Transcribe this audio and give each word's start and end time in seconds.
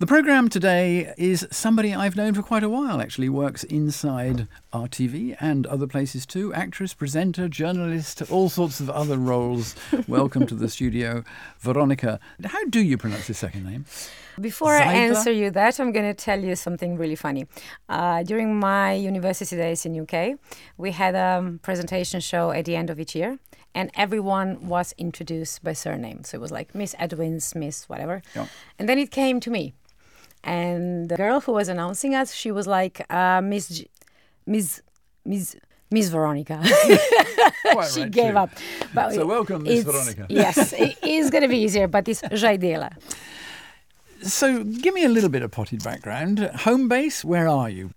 The 0.00 0.08
programme 0.08 0.48
today 0.48 1.14
is 1.16 1.46
somebody 1.52 1.94
I've 1.94 2.16
known 2.16 2.34
for 2.34 2.42
quite 2.42 2.64
a 2.64 2.68
while, 2.68 3.00
actually, 3.00 3.28
works 3.28 3.62
inside 3.62 4.48
RTV 4.72 5.36
and 5.38 5.68
other 5.68 5.86
places 5.86 6.26
too. 6.26 6.52
Actress, 6.52 6.94
presenter, 6.94 7.46
journalist, 7.46 8.20
all 8.28 8.48
sorts 8.48 8.80
of 8.80 8.90
other 8.90 9.16
roles. 9.16 9.76
Welcome 10.08 10.48
to 10.48 10.56
the 10.56 10.68
studio, 10.68 11.22
Veronica. 11.60 12.18
How 12.44 12.64
do 12.64 12.80
you 12.80 12.98
pronounce 12.98 13.28
your 13.28 13.36
second 13.36 13.66
name? 13.66 13.84
Before 14.40 14.74
I 14.74 14.82
answer 14.82 15.30
you 15.30 15.52
that, 15.52 15.78
I'm 15.78 15.92
going 15.92 16.12
to 16.12 16.24
tell 16.24 16.40
you 16.40 16.56
something 16.56 16.98
really 16.98 17.14
funny. 17.14 17.46
Uh, 17.88 18.24
during 18.24 18.58
my 18.58 18.94
university 18.94 19.54
days 19.54 19.86
in 19.86 20.00
UK, 20.00 20.36
we 20.76 20.90
had 20.90 21.14
a 21.14 21.56
presentation 21.62 22.18
show 22.18 22.50
at 22.50 22.64
the 22.64 22.74
end 22.74 22.90
of 22.90 22.98
each 22.98 23.14
year 23.14 23.38
and 23.76 23.92
everyone 23.94 24.66
was 24.66 24.92
introduced 24.98 25.62
by 25.62 25.72
surname. 25.72 26.24
So 26.24 26.36
it 26.36 26.40
was 26.40 26.50
like 26.50 26.74
Miss 26.74 26.96
Edwins, 26.98 27.54
Miss 27.54 27.88
whatever. 27.88 28.22
Yeah. 28.34 28.48
And 28.76 28.88
then 28.88 28.98
it 28.98 29.12
came 29.12 29.38
to 29.38 29.50
me. 29.50 29.74
And 30.44 31.08
the 31.08 31.16
girl 31.16 31.40
who 31.40 31.52
was 31.52 31.68
announcing 31.68 32.14
us, 32.14 32.34
she 32.34 32.50
was 32.52 32.66
like, 32.66 33.04
uh, 33.10 33.40
Miss, 33.42 33.68
G- 33.70 33.88
Miss, 34.46 34.82
Miss, 35.24 35.56
Miss 35.90 36.08
Veronica. 36.10 36.60
she 36.64 38.02
right 38.02 38.10
gave 38.10 38.32
too. 38.32 38.38
up. 38.38 38.50
But 38.92 39.14
so 39.14 39.26
welcome, 39.26 39.62
Miss 39.62 39.84
Veronica. 39.84 40.26
yes, 40.28 40.72
it 40.86 40.98
is 41.02 41.30
going 41.30 41.42
to 41.42 41.48
be 41.48 41.58
easier, 41.58 41.88
but 41.88 42.06
it's 42.08 42.20
Jaidela. 42.22 42.92
So 44.22 44.64
give 44.64 44.94
me 44.94 45.04
a 45.04 45.08
little 45.08 45.30
bit 45.30 45.42
of 45.42 45.50
potted 45.50 45.82
background. 45.82 46.38
Home 46.66 46.88
base, 46.88 47.24
where 47.24 47.48
are 47.48 47.70
you? 47.70 47.90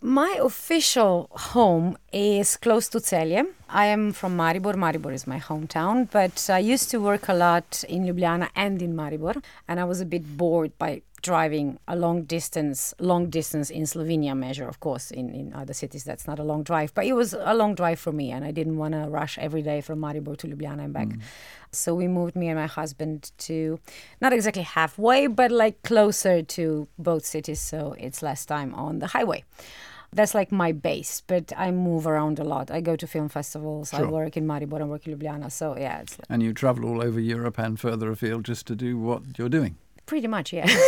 My 0.00 0.38
official 0.40 1.28
home 1.32 1.98
is 2.12 2.56
close 2.56 2.88
to 2.90 2.98
Celje. 3.00 3.44
I 3.68 3.86
am 3.86 4.12
from 4.12 4.36
Maribor. 4.36 4.74
Maribor 4.74 5.12
is 5.12 5.26
my 5.26 5.40
hometown, 5.40 6.08
but 6.12 6.48
I 6.48 6.60
used 6.60 6.88
to 6.90 6.98
work 7.00 7.28
a 7.28 7.34
lot 7.34 7.82
in 7.88 8.04
Ljubljana 8.04 8.48
and 8.54 8.80
in 8.80 8.94
Maribor, 8.94 9.42
and 9.66 9.80
I 9.80 9.84
was 9.84 10.00
a 10.00 10.04
bit 10.04 10.36
bored 10.36 10.70
by 10.78 11.02
driving 11.28 11.78
a 11.86 11.96
long 12.04 12.18
distance, 12.36 12.94
long 12.98 13.28
distance 13.28 13.68
in 13.78 13.82
Slovenia 13.82 14.34
measure, 14.34 14.66
of 14.66 14.80
course, 14.80 15.10
in, 15.10 15.26
in 15.40 15.52
other 15.52 15.74
cities 15.82 16.04
that's 16.08 16.26
not 16.26 16.38
a 16.38 16.42
long 16.42 16.62
drive, 16.62 16.90
but 16.94 17.04
it 17.04 17.12
was 17.12 17.34
a 17.52 17.54
long 17.54 17.74
drive 17.74 18.00
for 18.00 18.12
me 18.20 18.26
and 18.34 18.42
I 18.50 18.52
didn't 18.58 18.78
want 18.82 18.92
to 18.94 19.02
rush 19.20 19.34
every 19.46 19.62
day 19.70 19.80
from 19.82 19.98
Maribor 20.00 20.36
to 20.38 20.46
Ljubljana 20.46 20.84
and 20.84 20.94
back. 20.94 21.08
Mm. 21.08 21.20
So 21.70 21.94
we 21.94 22.08
moved 22.08 22.34
me 22.34 22.48
and 22.48 22.58
my 22.58 22.70
husband 22.80 23.30
to 23.48 23.78
not 24.22 24.32
exactly 24.32 24.62
halfway, 24.62 25.26
but 25.26 25.50
like 25.50 25.76
closer 25.82 26.36
to 26.56 26.88
both 26.98 27.24
cities, 27.26 27.60
so 27.60 27.94
it's 27.98 28.22
less 28.22 28.46
time 28.46 28.70
on 28.74 29.00
the 29.00 29.08
highway 29.08 29.44
that's 30.12 30.34
like 30.34 30.50
my 30.50 30.72
base. 30.72 31.22
But 31.26 31.52
I 31.56 31.70
move 31.70 32.06
around 32.06 32.38
a 32.38 32.44
lot. 32.44 32.70
I 32.70 32.80
go 32.80 32.96
to 32.96 33.06
film 33.06 33.28
festivals. 33.28 33.90
Sure. 33.90 34.06
I 34.06 34.10
work 34.10 34.36
in 34.36 34.46
Maribor. 34.46 34.80
I 34.80 34.84
work 34.84 35.06
in 35.06 35.18
Ljubljana. 35.18 35.50
So 35.50 35.76
yeah, 35.76 36.00
it's. 36.00 36.18
Like 36.18 36.26
and 36.30 36.42
you 36.42 36.52
travel 36.52 36.84
all 36.88 37.02
over 37.02 37.20
Europe 37.20 37.58
and 37.58 37.78
further 37.78 38.10
afield 38.10 38.44
just 38.44 38.66
to 38.68 38.74
do 38.74 38.98
what 38.98 39.22
you're 39.38 39.54
doing. 39.58 39.76
Pretty 40.08 40.26
much, 40.26 40.54
yeah. 40.54 40.66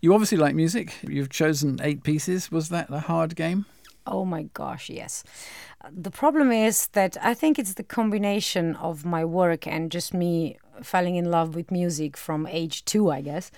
you 0.00 0.14
obviously 0.14 0.38
like 0.38 0.54
music. 0.54 0.94
You've 1.02 1.28
chosen 1.28 1.80
eight 1.82 2.04
pieces. 2.04 2.52
Was 2.52 2.68
that 2.68 2.88
a 2.90 3.00
hard 3.00 3.34
game? 3.34 3.66
Oh 4.06 4.24
my 4.24 4.44
gosh, 4.54 4.88
yes. 4.88 5.24
The 5.90 6.12
problem 6.12 6.52
is 6.52 6.86
that 6.88 7.16
I 7.20 7.34
think 7.34 7.58
it's 7.58 7.74
the 7.74 7.82
combination 7.82 8.76
of 8.76 9.04
my 9.04 9.24
work 9.24 9.66
and 9.66 9.90
just 9.90 10.14
me 10.14 10.56
falling 10.80 11.16
in 11.16 11.28
love 11.28 11.56
with 11.56 11.72
music 11.72 12.16
from 12.16 12.46
age 12.46 12.84
two, 12.84 13.10
I 13.10 13.20
guess. 13.20 13.50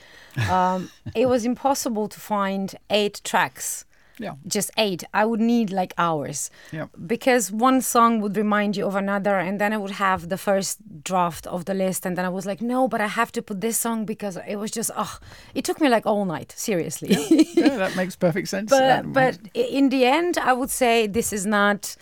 Um, 0.51 0.91
it 1.15 1.29
was 1.29 1.45
impossible 1.45 2.09
to 2.09 2.19
find 2.19 2.75
eight 2.89 3.21
tracks. 3.25 3.85
Yeah. 4.19 4.35
Just 4.47 4.71
eight. 4.77 5.05
I 5.13 5.25
would 5.25 5.41
need 5.41 5.71
like 5.71 5.93
hours. 5.99 6.51
Yeah. 6.73 6.87
Because 7.07 7.53
one 7.53 7.81
song 7.81 8.21
would 8.21 8.37
remind 8.37 8.77
you 8.77 8.87
of 8.87 8.95
another, 8.95 9.39
and 9.39 9.61
then 9.61 9.73
I 9.73 9.77
would 9.77 9.93
have 9.93 10.29
the 10.29 10.39
first 10.39 10.79
draft 11.05 11.47
of 11.47 11.67
the 11.67 11.75
list, 11.75 12.07
and 12.07 12.17
then 12.17 12.25
I 12.25 12.29
was 12.29 12.47
like, 12.47 12.63
no, 12.63 12.89
but 12.89 13.01
I 13.01 13.09
have 13.09 13.33
to 13.33 13.43
put 13.43 13.61
this 13.61 13.79
song 13.79 14.05
because 14.05 14.39
it 14.47 14.57
was 14.57 14.71
just, 14.71 14.91
oh, 14.97 15.19
it 15.55 15.65
took 15.65 15.81
me 15.81 15.89
like 15.89 16.07
all 16.07 16.25
night, 16.25 16.55
seriously. 16.57 17.09
Yeah, 17.11 17.43
yeah 17.55 17.77
that 17.77 17.97
makes 17.97 18.17
perfect 18.17 18.49
sense. 18.49 18.71
but, 18.71 19.13
but 19.13 19.39
in 19.55 19.91
the 19.91 20.05
end, 20.05 20.39
I 20.39 20.53
would 20.53 20.71
say 20.71 21.07
this 21.07 21.33
is 21.33 21.45
not 21.47 21.97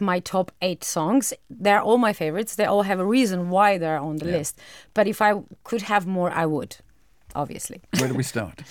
my 0.00 0.20
top 0.20 0.52
eight 0.62 0.84
songs. 0.84 1.32
They're 1.50 1.80
all 1.80 1.98
my 1.98 2.12
favorites. 2.12 2.54
They 2.54 2.64
all 2.64 2.82
have 2.82 3.00
a 3.00 3.04
reason 3.04 3.50
why 3.50 3.78
they're 3.78 3.98
on 3.98 4.16
the 4.16 4.26
yeah. 4.26 4.38
list. 4.38 4.58
But 4.94 5.06
if 5.06 5.20
I 5.20 5.42
could 5.64 5.82
have 5.82 6.06
more, 6.06 6.30
I 6.30 6.46
would, 6.46 6.76
obviously. 7.34 7.80
Where 7.98 8.08
do 8.08 8.14
we 8.14 8.22
start? 8.22 8.62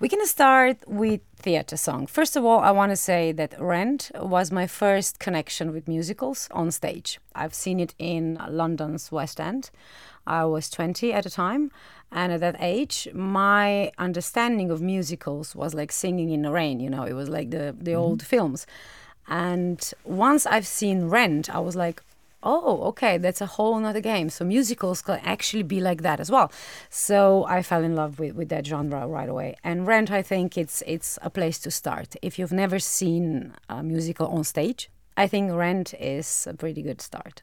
We're 0.00 0.08
going 0.08 0.22
to 0.22 0.28
start 0.28 0.78
with 0.86 1.20
theater 1.36 1.76
song. 1.76 2.06
First 2.06 2.36
of 2.36 2.44
all, 2.44 2.60
I 2.60 2.70
want 2.70 2.90
to 2.90 2.96
say 2.96 3.32
that 3.32 3.60
Rent 3.60 4.10
was 4.14 4.50
my 4.50 4.66
first 4.66 5.18
connection 5.18 5.72
with 5.72 5.88
musicals 5.88 6.48
on 6.50 6.70
stage. 6.70 7.18
I've 7.34 7.54
seen 7.54 7.80
it 7.80 7.94
in 7.98 8.38
London's 8.48 9.12
West 9.12 9.40
End. 9.40 9.70
I 10.26 10.44
was 10.44 10.68
20 10.70 11.12
at 11.12 11.24
the 11.24 11.30
time. 11.30 11.70
And 12.12 12.32
at 12.32 12.40
that 12.40 12.56
age, 12.60 13.08
my 13.12 13.90
understanding 13.98 14.70
of 14.70 14.80
musicals 14.80 15.54
was 15.54 15.74
like 15.74 15.90
singing 15.90 16.30
in 16.30 16.42
the 16.42 16.52
rain, 16.52 16.78
you 16.80 16.88
know, 16.88 17.02
it 17.02 17.14
was 17.14 17.28
like 17.28 17.50
the, 17.50 17.74
the 17.78 17.92
mm-hmm. 17.92 18.00
old 18.00 18.22
films. 18.22 18.66
And 19.28 19.92
once 20.04 20.46
I've 20.46 20.66
seen 20.66 21.06
Rent, 21.06 21.52
I 21.52 21.58
was 21.58 21.74
like, 21.74 22.02
oh, 22.42 22.82
okay, 22.88 23.18
that's 23.18 23.40
a 23.40 23.46
whole 23.46 23.84
other 23.84 24.00
game. 24.00 24.30
So 24.30 24.44
musicals 24.44 25.02
can 25.02 25.20
actually 25.24 25.62
be 25.62 25.80
like 25.80 26.02
that 26.02 26.20
as 26.20 26.30
well. 26.30 26.52
So 26.90 27.44
I 27.46 27.62
fell 27.62 27.82
in 27.82 27.96
love 27.96 28.18
with, 28.18 28.34
with 28.34 28.48
that 28.50 28.66
genre 28.66 29.06
right 29.06 29.28
away. 29.28 29.56
And 29.64 29.86
Rent, 29.86 30.10
I 30.10 30.22
think 30.22 30.56
it's 30.56 30.82
it's 30.86 31.18
a 31.22 31.30
place 31.30 31.58
to 31.60 31.70
start. 31.70 32.16
If 32.22 32.38
you've 32.38 32.52
never 32.52 32.78
seen 32.78 33.54
a 33.68 33.82
musical 33.82 34.28
on 34.28 34.44
stage, 34.44 34.90
I 35.16 35.26
think 35.26 35.52
Rent 35.52 35.94
is 35.94 36.46
a 36.46 36.54
pretty 36.54 36.82
good 36.82 37.00
start. 37.00 37.42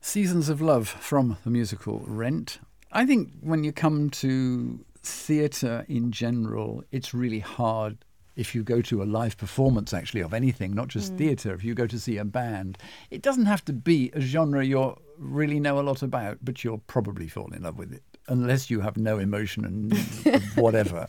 Seasons 0.00 0.48
of 0.48 0.60
Love 0.60 0.88
from 0.88 1.38
the 1.44 1.50
musical 1.50 2.02
Rent. 2.06 2.58
I 2.90 3.06
think 3.06 3.30
when 3.40 3.62
you 3.62 3.72
come 3.72 4.10
to 4.10 4.84
theatre 5.02 5.84
in 5.88 6.10
general, 6.10 6.82
it's 6.90 7.14
really 7.14 7.38
hard 7.38 8.04
if 8.36 8.54
you 8.54 8.62
go 8.62 8.80
to 8.82 9.02
a 9.02 9.04
live 9.04 9.36
performance 9.36 9.92
actually 9.92 10.20
of 10.20 10.32
anything, 10.32 10.74
not 10.74 10.88
just 10.88 11.14
mm. 11.14 11.18
theatre, 11.18 11.54
if 11.54 11.64
you 11.64 11.74
go 11.74 11.86
to 11.86 11.98
see 11.98 12.16
a 12.16 12.24
band, 12.24 12.78
it 13.10 13.22
doesn't 13.22 13.46
have 13.46 13.64
to 13.66 13.72
be 13.72 14.10
a 14.14 14.20
genre 14.20 14.64
you 14.64 14.96
really 15.18 15.60
know 15.60 15.78
a 15.78 15.82
lot 15.82 16.02
about, 16.02 16.38
but 16.42 16.64
you'll 16.64 16.82
probably 16.86 17.28
fall 17.28 17.52
in 17.52 17.62
love 17.62 17.78
with 17.78 17.92
it 17.92 18.02
unless 18.28 18.70
you 18.70 18.80
have 18.80 18.96
no 18.96 19.18
emotion 19.18 19.64
and 19.64 20.42
whatever. 20.54 21.08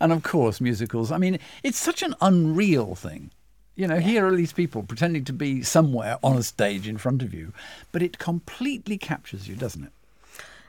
And 0.00 0.12
of 0.12 0.22
course, 0.22 0.60
musicals. 0.60 1.12
I 1.12 1.18
mean, 1.18 1.38
it's 1.62 1.78
such 1.78 2.02
an 2.02 2.14
unreal 2.20 2.94
thing. 2.94 3.30
You 3.76 3.86
know, 3.86 3.94
yeah. 3.94 4.00
here 4.00 4.26
are 4.26 4.34
these 4.34 4.52
people 4.52 4.82
pretending 4.82 5.24
to 5.26 5.32
be 5.32 5.62
somewhere 5.62 6.18
on 6.24 6.36
a 6.36 6.42
stage 6.42 6.88
in 6.88 6.98
front 6.98 7.22
of 7.22 7.32
you, 7.32 7.52
but 7.92 8.02
it 8.02 8.18
completely 8.18 8.98
captures 8.98 9.46
you, 9.46 9.54
doesn't 9.54 9.84
it? 9.84 9.92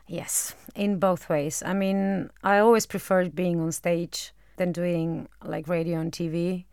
Yes, 0.05 0.55
in 0.75 0.99
both 0.99 1.29
ways. 1.29 1.63
I 1.65 1.73
mean, 1.73 2.29
I 2.43 2.59
always 2.59 2.85
preferred 2.85 3.35
being 3.35 3.59
on 3.59 3.71
stage 3.71 4.31
than 4.59 4.71
doing 4.71 5.27
like 5.43 5.67
radio 5.67 5.99
and 5.99 6.11
TV 6.11 6.65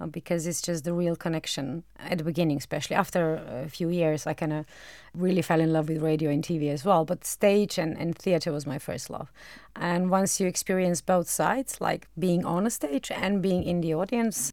uh, 0.00 0.06
because 0.06 0.44
it's 0.48 0.60
just 0.60 0.82
the 0.82 0.92
real 0.92 1.14
connection 1.14 1.84
at 2.00 2.18
the 2.18 2.24
beginning, 2.24 2.56
especially 2.56 2.96
after 2.96 3.36
a 3.64 3.68
few 3.68 3.88
years. 3.88 4.26
I 4.26 4.34
kind 4.34 4.52
of 4.52 4.66
really 5.14 5.40
fell 5.40 5.60
in 5.60 5.72
love 5.72 5.88
with 5.88 6.02
radio 6.02 6.30
and 6.30 6.42
TV 6.42 6.68
as 6.70 6.84
well. 6.84 7.04
But 7.04 7.24
stage 7.24 7.78
and, 7.78 7.96
and 7.96 8.18
theater 8.18 8.50
was 8.50 8.66
my 8.66 8.78
first 8.78 9.08
love. 9.08 9.30
And 9.76 10.10
once 10.10 10.40
you 10.40 10.48
experience 10.48 11.00
both 11.00 11.28
sides, 11.28 11.80
like 11.80 12.08
being 12.18 12.44
on 12.44 12.66
a 12.66 12.70
stage 12.70 13.12
and 13.12 13.40
being 13.40 13.62
in 13.62 13.82
the 13.82 13.94
audience, 13.94 14.52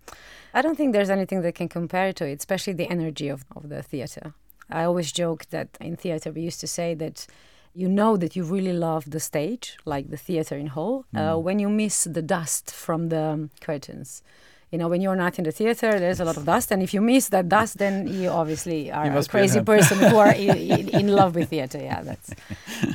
I 0.53 0.61
don't 0.61 0.75
think 0.75 0.93
there's 0.93 1.09
anything 1.09 1.41
that 1.41 1.55
can 1.55 1.69
compare 1.69 2.13
to 2.13 2.27
it, 2.27 2.37
especially 2.39 2.73
the 2.73 2.89
energy 2.89 3.27
of, 3.27 3.43
of 3.55 3.69
the 3.69 3.81
theater. 3.81 4.35
I 4.69 4.83
always 4.83 5.11
joke 5.11 5.47
that 5.49 5.69
in 5.81 5.95
theater 5.97 6.31
we 6.31 6.41
used 6.41 6.59
to 6.61 6.67
say 6.67 6.93
that 6.95 7.25
you 7.73 7.87
know 7.87 8.17
that 8.17 8.35
you 8.35 8.43
really 8.43 8.73
love 8.73 9.09
the 9.09 9.19
stage, 9.19 9.77
like 9.85 10.09
the 10.09 10.17
theater 10.17 10.55
in 10.57 10.67
Hull, 10.67 11.05
uh, 11.15 11.19
mm. 11.19 11.33
uh, 11.33 11.39
when 11.39 11.59
you 11.59 11.69
miss 11.69 12.03
the 12.03 12.21
dust 12.21 12.71
from 12.71 13.09
the 13.09 13.49
curtains. 13.61 14.23
You 14.71 14.77
know, 14.77 14.87
when 14.87 15.01
you're 15.01 15.17
not 15.17 15.37
in 15.37 15.43
the 15.43 15.51
theater, 15.51 15.99
there's 15.99 16.21
a 16.21 16.25
lot 16.25 16.37
of 16.37 16.45
dust, 16.45 16.71
and 16.71 16.81
if 16.81 16.93
you 16.93 17.01
miss 17.01 17.27
that 17.29 17.49
dust, 17.49 17.77
then 17.77 18.07
you 18.07 18.29
obviously 18.41 18.89
are 18.89 19.05
you 19.05 19.17
a 19.17 19.25
crazy 19.25 19.61
person 19.61 19.99
who 19.99 20.17
are 20.17 20.33
in, 20.33 20.87
in, 20.89 21.07
love 21.19 21.35
with 21.35 21.49
theater. 21.49 21.77
Yeah, 21.77 22.01
that's 22.01 22.33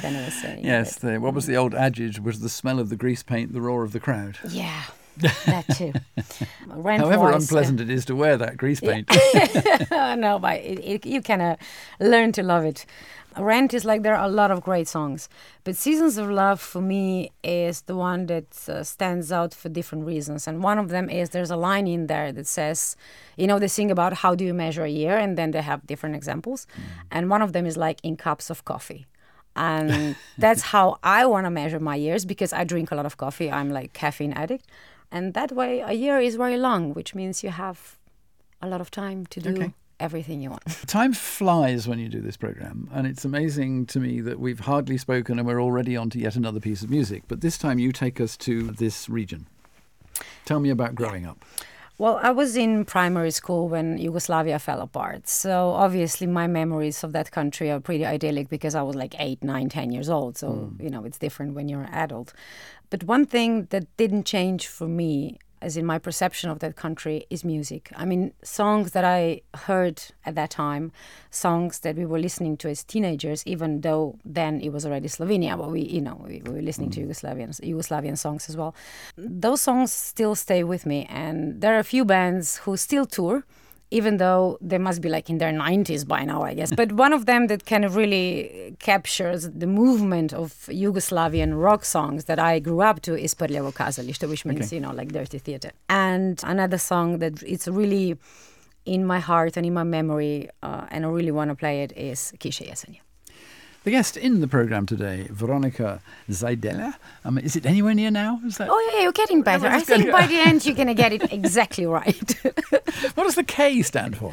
kind 0.01 0.17
of 0.17 0.29
a 0.29 0.31
saying. 0.31 0.65
Yes, 0.65 0.97
the, 0.97 1.19
what 1.19 1.35
was 1.35 1.47
the 1.47 1.57
old 1.57 1.75
adage? 1.75 2.19
Was 2.19 2.41
the 2.41 2.49
smell 2.49 2.81
of 2.81 2.89
the 2.89 2.97
grease 2.97 3.23
paint 3.23 3.53
the 3.53 3.61
roar 3.61 3.83
of 3.83 3.93
the 3.93 4.01
crowd? 4.01 4.39
Yeah, 4.49 4.85
that 5.47 5.67
too. 5.77 5.93
However 6.69 7.33
unpleasant 7.33 7.81
uh, 7.81 7.83
it 7.83 7.91
is 7.91 8.07
to 8.07 8.17
wear 8.17 8.39
that 8.39 8.57
grease 8.57 8.81
paint. 8.81 9.11
no, 9.91 10.39
but 10.39 10.61
it, 10.61 10.79
it, 10.79 11.07
you 11.07 11.21
kind 11.21 11.43
of 11.43 11.59
learn 12.01 12.33
to 12.33 12.43
love 12.43 12.65
it. 12.65 12.87
Rent 13.39 13.75
is 13.75 13.85
like 13.85 14.03
there 14.03 14.17
are 14.17 14.25
a 14.25 14.31
lot 14.31 14.51
of 14.51 14.63
great 14.63 14.89
songs, 14.89 15.29
but 15.65 15.77
Seasons 15.77 16.17
of 16.17 16.31
Love 16.31 16.61
for 16.61 16.81
me 16.81 17.33
is 17.43 17.83
the 17.83 17.95
one 17.95 18.27
that 18.27 18.69
uh, 18.69 18.83
stands 18.83 19.31
out 19.31 19.53
for 19.53 19.69
different 19.69 20.07
reasons. 20.07 20.47
And 20.47 20.63
one 20.63 20.79
of 20.79 20.89
them 20.89 21.11
is 21.11 21.31
there's 21.31 21.51
a 21.51 21.57
line 21.57 21.87
in 21.87 22.07
there 22.07 22.33
that 22.33 22.47
says, 22.47 22.97
you 23.37 23.47
know, 23.47 23.59
they 23.59 23.69
sing 23.69 23.91
about 23.91 24.15
how 24.15 24.35
do 24.35 24.45
you 24.45 24.55
measure 24.55 24.85
a 24.85 24.91
year, 24.91 25.17
and 25.17 25.37
then 25.37 25.51
they 25.51 25.63
have 25.63 25.87
different 25.87 26.17
examples. 26.17 26.67
Mm. 26.75 26.83
And 27.11 27.31
one 27.31 27.43
of 27.43 27.53
them 27.53 27.67
is 27.67 27.77
like 27.77 28.01
in 28.03 28.17
cups 28.17 28.49
of 28.49 28.65
coffee. 28.65 29.07
And 29.55 30.17
that's 30.39 30.63
how 30.63 30.99
I 31.03 31.27
want 31.27 31.47
to 31.47 31.51
measure 31.51 31.81
my 31.81 31.97
years 31.97 32.25
because 32.25 32.53
I 32.53 32.65
drink 32.65 32.91
a 32.91 32.95
lot 32.95 33.07
of 33.07 33.17
coffee. 33.17 33.51
I'm 33.51 33.71
like 33.71 33.93
caffeine 33.93 34.33
addict. 34.33 34.67
And 35.11 35.35
that 35.35 35.53
way, 35.53 35.81
a 35.81 35.93
year 35.93 36.19
is 36.19 36.37
very 36.37 36.57
long, 36.57 36.95
which 36.95 37.15
means 37.15 37.45
you 37.45 37.51
have 37.51 37.99
a 38.63 38.67
lot 38.67 38.81
of 38.81 38.91
time 38.91 39.27
to 39.27 39.41
do 39.41 39.51
okay 39.51 39.75
everything 40.01 40.41
you 40.41 40.51
want. 40.51 40.63
Time 40.87 41.13
flies 41.13 41.89
when 41.89 41.99
you 41.99 42.09
do 42.09 42.21
this 42.21 42.37
program, 42.37 42.89
and 42.93 43.07
it's 43.07 43.25
amazing 43.25 43.87
to 43.87 44.01
me 44.01 44.21
that 44.21 44.39
we've 44.39 44.61
hardly 44.61 44.99
spoken 44.99 45.39
and 45.39 45.47
we're 45.47 45.63
already 45.63 45.97
on 45.97 46.11
to 46.11 46.19
yet 46.19 46.37
another 46.37 46.61
piece 46.61 46.83
of 46.83 46.91
music. 46.91 47.25
But 47.29 47.41
this 47.41 47.59
time 47.59 47.79
you 47.79 47.93
take 47.93 48.21
us 48.21 48.37
to 48.39 48.71
this 48.73 49.09
region. 49.09 49.47
Tell 50.45 50.61
me 50.61 50.71
about 50.71 50.95
growing 50.95 51.27
up. 51.27 51.45
Well, 51.99 52.21
I 52.23 52.31
was 52.31 52.57
in 52.57 52.85
primary 52.85 53.31
school 53.31 53.69
when 53.69 53.97
Yugoslavia 53.97 54.59
fell 54.59 54.83
apart. 54.83 55.29
So 55.29 55.71
obviously, 55.71 56.27
my 56.27 56.47
memories 56.47 57.03
of 57.03 57.13
that 57.13 57.31
country 57.31 57.71
are 57.71 57.81
pretty 57.81 58.05
idyllic 58.05 58.51
because 58.51 58.75
I 58.75 58.83
was 58.83 58.95
like 58.95 59.15
eight, 59.19 59.43
nine, 59.43 59.71
ten 59.71 59.91
years 59.93 60.11
old. 60.11 60.37
So, 60.37 60.49
mm. 60.51 60.83
you 60.83 60.91
know, 60.91 61.05
it's 61.05 61.19
different 61.19 61.55
when 61.55 61.69
you're 61.69 61.83
an 61.83 61.95
adult. 61.95 62.35
But 62.91 63.05
one 63.05 63.25
thing 63.25 63.65
that 63.71 63.85
didn't 63.97 64.25
change 64.27 64.67
for 64.67 64.87
me 64.87 65.39
as 65.63 65.77
in 65.77 65.87
my 65.87 65.99
perception 65.99 66.51
of 66.51 66.59
that 66.61 66.77
country, 66.77 67.27
is 67.31 67.45
music. 67.45 67.91
I 67.97 68.05
mean, 68.05 68.33
songs 68.43 68.93
that 68.93 69.05
I 69.05 69.43
heard 69.55 70.03
at 70.25 70.35
that 70.35 70.51
time, 70.51 70.93
songs 71.31 71.81
that 71.81 71.97
we 71.97 72.07
were 72.07 72.19
listening 72.19 72.57
to 72.59 72.69
as 72.69 72.85
teenagers, 72.85 73.43
even 73.47 73.81
though 73.81 74.19
then 74.25 74.61
it 74.61 74.71
was 74.71 74.85
already 74.85 75.09
Slovenia, 75.09 75.57
but 75.57 75.71
we, 75.71 75.83
you 75.83 76.01
know, 76.01 76.23
we, 76.27 76.43
we 76.45 76.53
were 76.53 76.63
listening 76.63 76.91
mm. 76.91 76.95
to 76.95 77.07
Yugoslavian 77.07 77.61
Yugoslavian 77.61 78.19
songs 78.19 78.49
as 78.49 78.57
well. 78.57 78.75
Those 79.17 79.61
songs 79.61 79.93
still 79.93 80.35
stay 80.35 80.65
with 80.65 80.87
me, 80.87 81.07
and 81.09 81.61
there 81.61 81.75
are 81.75 81.79
a 81.79 81.85
few 81.85 82.05
bands 82.05 82.59
who 82.59 82.77
still 82.77 83.07
tour 83.07 83.45
even 83.91 84.17
though 84.17 84.59
they 84.61 84.79
must 84.79 85.01
be 85.01 85.09
like 85.09 85.31
in 85.31 85.39
their 85.39 85.53
90s 85.53 86.07
by 86.07 86.25
now, 86.25 86.43
I 86.43 86.55
guess. 86.55 86.73
but 86.73 86.93
one 86.93 87.13
of 87.13 87.27
them 87.27 87.47
that 87.47 87.67
kind 87.67 87.85
of 87.85 87.95
really 87.95 88.77
captures 88.81 89.49
the 89.51 89.67
movement 89.67 90.33
of 90.33 90.53
Yugoslavian 90.69 91.61
rock 91.61 91.85
songs 91.85 92.25
that 92.25 92.39
I 92.39 92.59
grew 92.59 92.81
up 92.81 93.01
to 93.03 93.17
is 93.17 93.35
Prljavo 93.35 93.73
kazalište, 93.73 94.29
which 94.29 94.45
means, 94.45 94.67
okay. 94.67 94.77
you 94.77 94.81
know, 94.81 94.93
like 94.93 95.13
dirty 95.13 95.39
theater. 95.39 95.71
And 95.89 96.41
another 96.45 96.79
song 96.79 97.19
that 97.19 97.43
it's 97.43 97.69
really 97.69 98.19
in 98.85 99.07
my 99.07 99.21
heart 99.21 99.57
and 99.57 99.65
in 99.65 99.75
my 99.75 99.85
memory, 99.85 100.49
uh, 100.63 100.87
and 100.91 101.05
I 101.05 101.09
really 101.09 101.33
want 101.33 101.51
to 101.51 101.55
play 101.55 101.83
it, 101.83 101.93
is 101.97 102.33
Kiše 102.39 102.69
jesenje. 102.69 103.06
The 103.87 103.93
guest 103.93 104.17
in 104.17 104.41
the 104.41 104.49
program 104.49 104.85
today, 104.85 105.29
Veronica 105.31 106.03
Zajdela. 106.29 106.95
Um, 107.25 107.39
is 107.39 107.55
it 107.55 107.65
anywhere 107.65 107.95
near 107.95 108.11
now? 108.11 108.41
Is 108.45 108.57
that? 108.57 108.69
Oh 108.69 108.91
yeah, 108.93 109.03
you're 109.03 109.13
getting 109.13 109.43
better. 109.43 109.69
I 109.69 109.79
think 109.79 110.11
by 110.11 110.27
the 110.33 110.41
end 110.41 110.67
you're 110.67 110.75
going 110.75 110.89
to 110.89 111.01
get 111.03 111.13
it 111.13 111.33
exactly 111.33 111.87
right. 111.87 112.35
what 113.15 113.23
does 113.23 113.37
the 113.37 113.45
K 113.45 113.83
stand 113.83 114.17
for? 114.17 114.33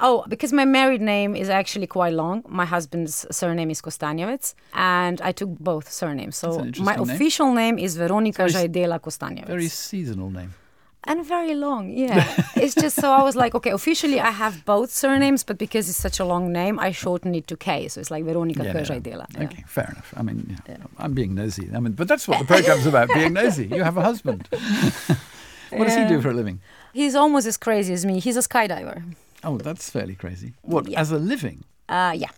Oh, 0.00 0.24
because 0.28 0.52
my 0.52 0.64
married 0.64 1.02
name 1.02 1.36
is 1.36 1.48
actually 1.48 1.86
quite 1.86 2.14
long. 2.14 2.42
My 2.48 2.64
husband's 2.64 3.24
surname 3.30 3.70
is 3.70 3.80
Kostanjevec, 3.80 4.54
and 4.74 5.20
I 5.20 5.30
took 5.30 5.50
both 5.60 5.88
surnames. 5.88 6.34
So 6.34 6.48
my 6.80 6.96
name. 6.96 7.10
official 7.10 7.52
name 7.52 7.78
is 7.78 7.96
Veronica 7.96 8.42
Zajdela 8.46 8.98
Kostanjevec. 8.98 9.46
Very 9.46 9.68
seasonal 9.68 10.30
name 10.30 10.52
and 11.04 11.24
very 11.24 11.54
long 11.54 11.90
yeah. 11.90 12.26
It's 12.56 12.74
just 12.74 12.96
so 12.96 13.10
i 13.10 13.22
was 13.22 13.36
like 13.36 13.54
okay 13.54 13.70
officially 13.70 14.20
i 14.20 14.30
have 14.30 14.64
both 14.64 14.90
surnames 14.90 15.42
but 15.44 15.56
because 15.58 15.88
it's 15.88 15.98
such 15.98 16.20
a 16.20 16.24
long 16.24 16.52
name 16.52 16.78
i 16.78 16.90
shorten 16.92 17.34
it 17.34 17.46
to 17.48 17.56
k. 17.56 17.88
So 17.88 18.00
it's 18.00 18.10
like 18.10 18.24
veronica 18.24 18.64
yeah, 18.64 18.72
yeah. 18.72 19.44
okay 19.44 19.64
fair 19.66 19.88
enough. 19.90 20.12
I 20.16 20.22
mean 20.22 20.58
yeah, 20.68 20.76
i'm 20.98 21.14
being 21.14 21.34
nosy. 21.34 21.70
I 21.74 21.80
mean 21.80 21.92
but 21.92 22.08
that's 22.08 22.28
what 22.28 22.38
the 22.38 22.44
program's 22.44 22.86
about 22.86 23.08
being 23.14 23.32
nosy. 23.32 23.66
You 23.66 23.82
have 23.82 23.96
a 23.96 24.02
husband. 24.02 24.48
What 25.70 25.86
does 25.86 25.96
he 25.96 26.04
do 26.04 26.20
for 26.20 26.30
a 26.30 26.34
living? 26.34 26.60
He's 26.92 27.14
almost 27.14 27.46
as 27.46 27.56
crazy 27.56 27.92
as 27.92 28.04
me. 28.04 28.18
He's 28.18 28.36
a 28.36 28.40
skydiver. 28.40 29.04
Oh 29.44 29.56
that's 29.56 29.88
fairly 29.88 30.16
crazy. 30.16 30.54
What 30.62 30.92
as 30.94 31.12
a 31.12 31.18
living? 31.18 31.62
Uh, 31.88 32.12
yeah 32.16 32.30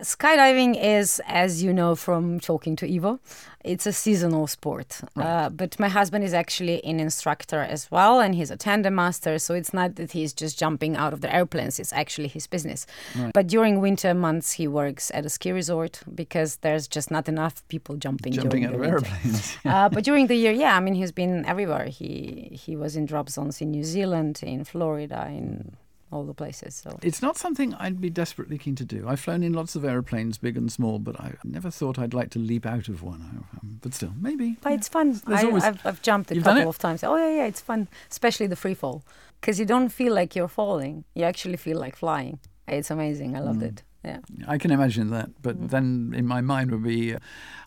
skydiving 0.00 0.76
is, 0.80 1.20
as 1.26 1.62
you 1.62 1.72
know 1.72 1.94
from 1.94 2.40
talking 2.40 2.76
to 2.76 2.94
Ivo, 2.94 3.20
it's 3.64 3.86
a 3.86 3.92
seasonal 3.92 4.46
sport. 4.46 5.00
Right. 5.16 5.26
Uh, 5.26 5.50
but 5.50 5.78
my 5.80 5.88
husband 5.88 6.24
is 6.24 6.34
actually 6.34 6.84
an 6.84 7.00
instructor 7.00 7.60
as 7.60 7.90
well, 7.90 8.20
and 8.20 8.34
he's 8.34 8.50
a 8.50 8.56
tandem 8.56 8.94
master. 8.94 9.38
So 9.38 9.54
it's 9.54 9.72
not 9.72 9.96
that 9.96 10.12
he's 10.12 10.32
just 10.32 10.58
jumping 10.58 10.96
out 10.96 11.12
of 11.12 11.20
the 11.22 11.34
airplanes, 11.34 11.78
it's 11.78 11.92
actually 11.92 12.28
his 12.28 12.46
business. 12.46 12.86
Right. 13.16 13.32
But 13.32 13.46
during 13.46 13.80
winter 13.80 14.14
months, 14.14 14.52
he 14.52 14.68
works 14.68 15.10
at 15.14 15.24
a 15.24 15.30
ski 15.30 15.52
resort 15.52 16.00
because 16.14 16.56
there's 16.56 16.86
just 16.86 17.10
not 17.10 17.28
enough 17.28 17.66
people 17.68 17.96
jumping, 17.96 18.32
jumping 18.32 18.64
out 18.64 18.74
of 18.74 18.82
airplanes. 18.82 19.56
uh, 19.64 19.88
but 19.88 20.04
during 20.04 20.26
the 20.26 20.36
year, 20.36 20.52
yeah, 20.52 20.76
I 20.76 20.80
mean, 20.80 20.94
he's 20.94 21.12
been 21.12 21.44
everywhere. 21.46 21.86
He, 21.86 22.50
he 22.52 22.76
was 22.76 22.96
in 22.96 23.06
drop 23.06 23.28
zones 23.30 23.60
in 23.60 23.70
New 23.70 23.84
Zealand, 23.84 24.40
in 24.42 24.64
Florida, 24.64 25.26
in 25.28 25.76
all 26.14 26.24
the 26.24 26.34
places. 26.34 26.74
So 26.74 26.98
it's 27.02 27.20
not 27.20 27.36
something 27.36 27.74
I'd 27.74 28.00
be 28.00 28.10
desperately 28.10 28.58
keen 28.58 28.76
to 28.76 28.84
do. 28.84 29.06
I've 29.08 29.20
flown 29.20 29.42
in 29.42 29.52
lots 29.52 29.74
of 29.76 29.84
airplanes, 29.84 30.38
big 30.38 30.56
and 30.56 30.70
small, 30.70 30.98
but 30.98 31.18
I 31.20 31.34
never 31.44 31.70
thought 31.70 31.98
I'd 31.98 32.14
like 32.14 32.30
to 32.30 32.38
leap 32.38 32.66
out 32.66 32.88
of 32.88 33.02
one. 33.02 33.44
Um, 33.54 33.80
but 33.82 33.94
still, 33.94 34.12
maybe. 34.20 34.56
But 34.62 34.72
it's 34.72 34.88
fun. 34.88 35.20
I, 35.26 35.74
have 35.82 36.02
jumped 36.02 36.30
a 36.30 36.40
couple 36.40 36.68
of 36.68 36.78
times. 36.78 37.04
Oh 37.04 37.16
yeah, 37.16 37.36
yeah, 37.36 37.46
it's 37.46 37.60
fun, 37.60 37.88
especially 38.10 38.46
the 38.46 38.56
free 38.56 38.74
fall, 38.74 39.04
because 39.40 39.58
you 39.58 39.66
don't 39.66 39.90
feel 39.90 40.14
like 40.14 40.36
you're 40.36 40.48
falling. 40.48 41.04
You 41.14 41.24
actually 41.24 41.56
feel 41.56 41.78
like 41.78 41.96
flying. 41.96 42.38
It's 42.66 42.90
amazing. 42.90 43.36
I 43.36 43.40
loved 43.40 43.60
mm. 43.60 43.68
it. 43.68 43.82
Yeah. 44.04 44.18
I 44.46 44.58
can 44.58 44.70
imagine 44.70 45.10
that. 45.10 45.30
But 45.42 45.60
mm. 45.60 45.70
then 45.70 46.12
in 46.14 46.26
my 46.26 46.40
mind 46.40 46.70
would 46.70 46.82
be 46.82 47.14
uh, 47.14 47.18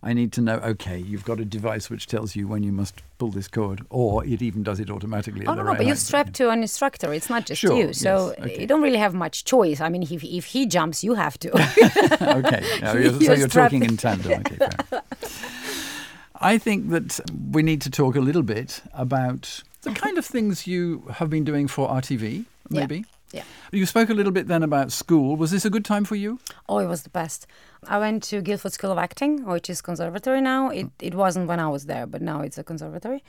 I 0.04 0.14
need 0.14 0.32
to 0.34 0.42
know, 0.42 0.58
okay, 0.58 0.98
you've 0.98 1.26
got 1.26 1.40
a 1.40 1.46
device 1.46 1.90
which 1.90 2.08
tells 2.08 2.36
you 2.36 2.48
when 2.48 2.64
you 2.64 2.72
must 2.72 3.02
pull 3.18 3.32
this 3.32 3.48
cord, 3.48 3.86
or 3.90 4.24
it 4.26 4.42
even 4.42 4.62
does 4.62 4.80
it 4.80 4.90
automatically. 4.90 5.46
Oh, 5.48 5.54
no, 5.54 5.64
right 5.64 5.74
no, 5.74 5.78
but 5.78 5.86
you're 5.88 5.96
strapped 5.96 6.34
to 6.36 6.50
an 6.50 6.62
instructor. 6.62 7.12
It's 7.14 7.30
not 7.30 7.46
just 7.46 7.62
sure, 7.62 7.76
you. 7.76 7.94
So 7.94 8.36
yes, 8.38 8.46
okay. 8.46 8.62
you 8.62 8.68
don't 8.68 8.82
really 8.82 9.00
have 9.00 9.14
much 9.14 9.44
choice. 9.44 9.82
I 9.82 9.90
mean, 9.90 10.04
if, 10.04 10.24
if 10.24 10.46
he 10.46 10.68
jumps, 10.68 11.04
you 11.04 11.16
have 11.16 11.38
to. 11.40 11.52
okay. 12.38 12.64
No, 12.82 12.94
you're, 12.98 13.22
so 13.22 13.34
you're 13.34 13.48
talking 13.48 13.84
in 13.84 13.98
tandem. 13.98 14.44
Okay, 14.46 14.60
I 16.40 16.60
think 16.60 16.90
that 16.90 17.20
we 17.52 17.64
need 17.64 17.82
to 17.82 17.90
talk 17.90 18.16
a 18.16 18.22
little 18.22 18.44
bit 18.44 18.82
about 18.94 19.64
the 19.82 19.92
kind 19.92 20.18
of 20.20 20.26
things 20.26 20.68
you 20.68 21.04
have 21.14 21.30
been 21.30 21.44
doing 21.44 21.68
for 21.68 21.90
RTV, 21.90 22.46
maybe. 22.70 22.98
Yeah. 22.98 23.04
Yeah. 23.32 23.44
You 23.72 23.86
spoke 23.86 24.10
a 24.10 24.14
little 24.14 24.32
bit 24.32 24.48
then 24.48 24.64
about 24.64 24.92
school. 24.92 25.36
Was 25.36 25.52
this 25.52 25.66
a 25.66 25.70
good 25.70 25.84
time 25.84 26.06
for 26.06 26.16
you? 26.16 26.40
Oh, 26.70 26.80
it 26.80 26.88
was 26.88 27.04
the 27.04 27.10
best. 27.10 27.46
I 27.88 28.00
went 28.00 28.24
to 28.24 28.42
Guildford 28.42 28.74
School 28.74 28.92
of 28.92 28.98
Acting, 28.98 29.46
which 29.46 29.70
is 29.70 29.82
conservatory 29.82 30.42
now. 30.42 30.70
It 30.70 30.88
it 31.00 31.14
wasn't 31.14 31.48
when 31.48 31.60
I 31.60 31.70
was 31.70 31.86
there, 31.86 32.08
but 32.08 32.22
now 32.22 32.42
it's 32.42 32.58
a 32.58 32.64
conservatory. 32.64 33.24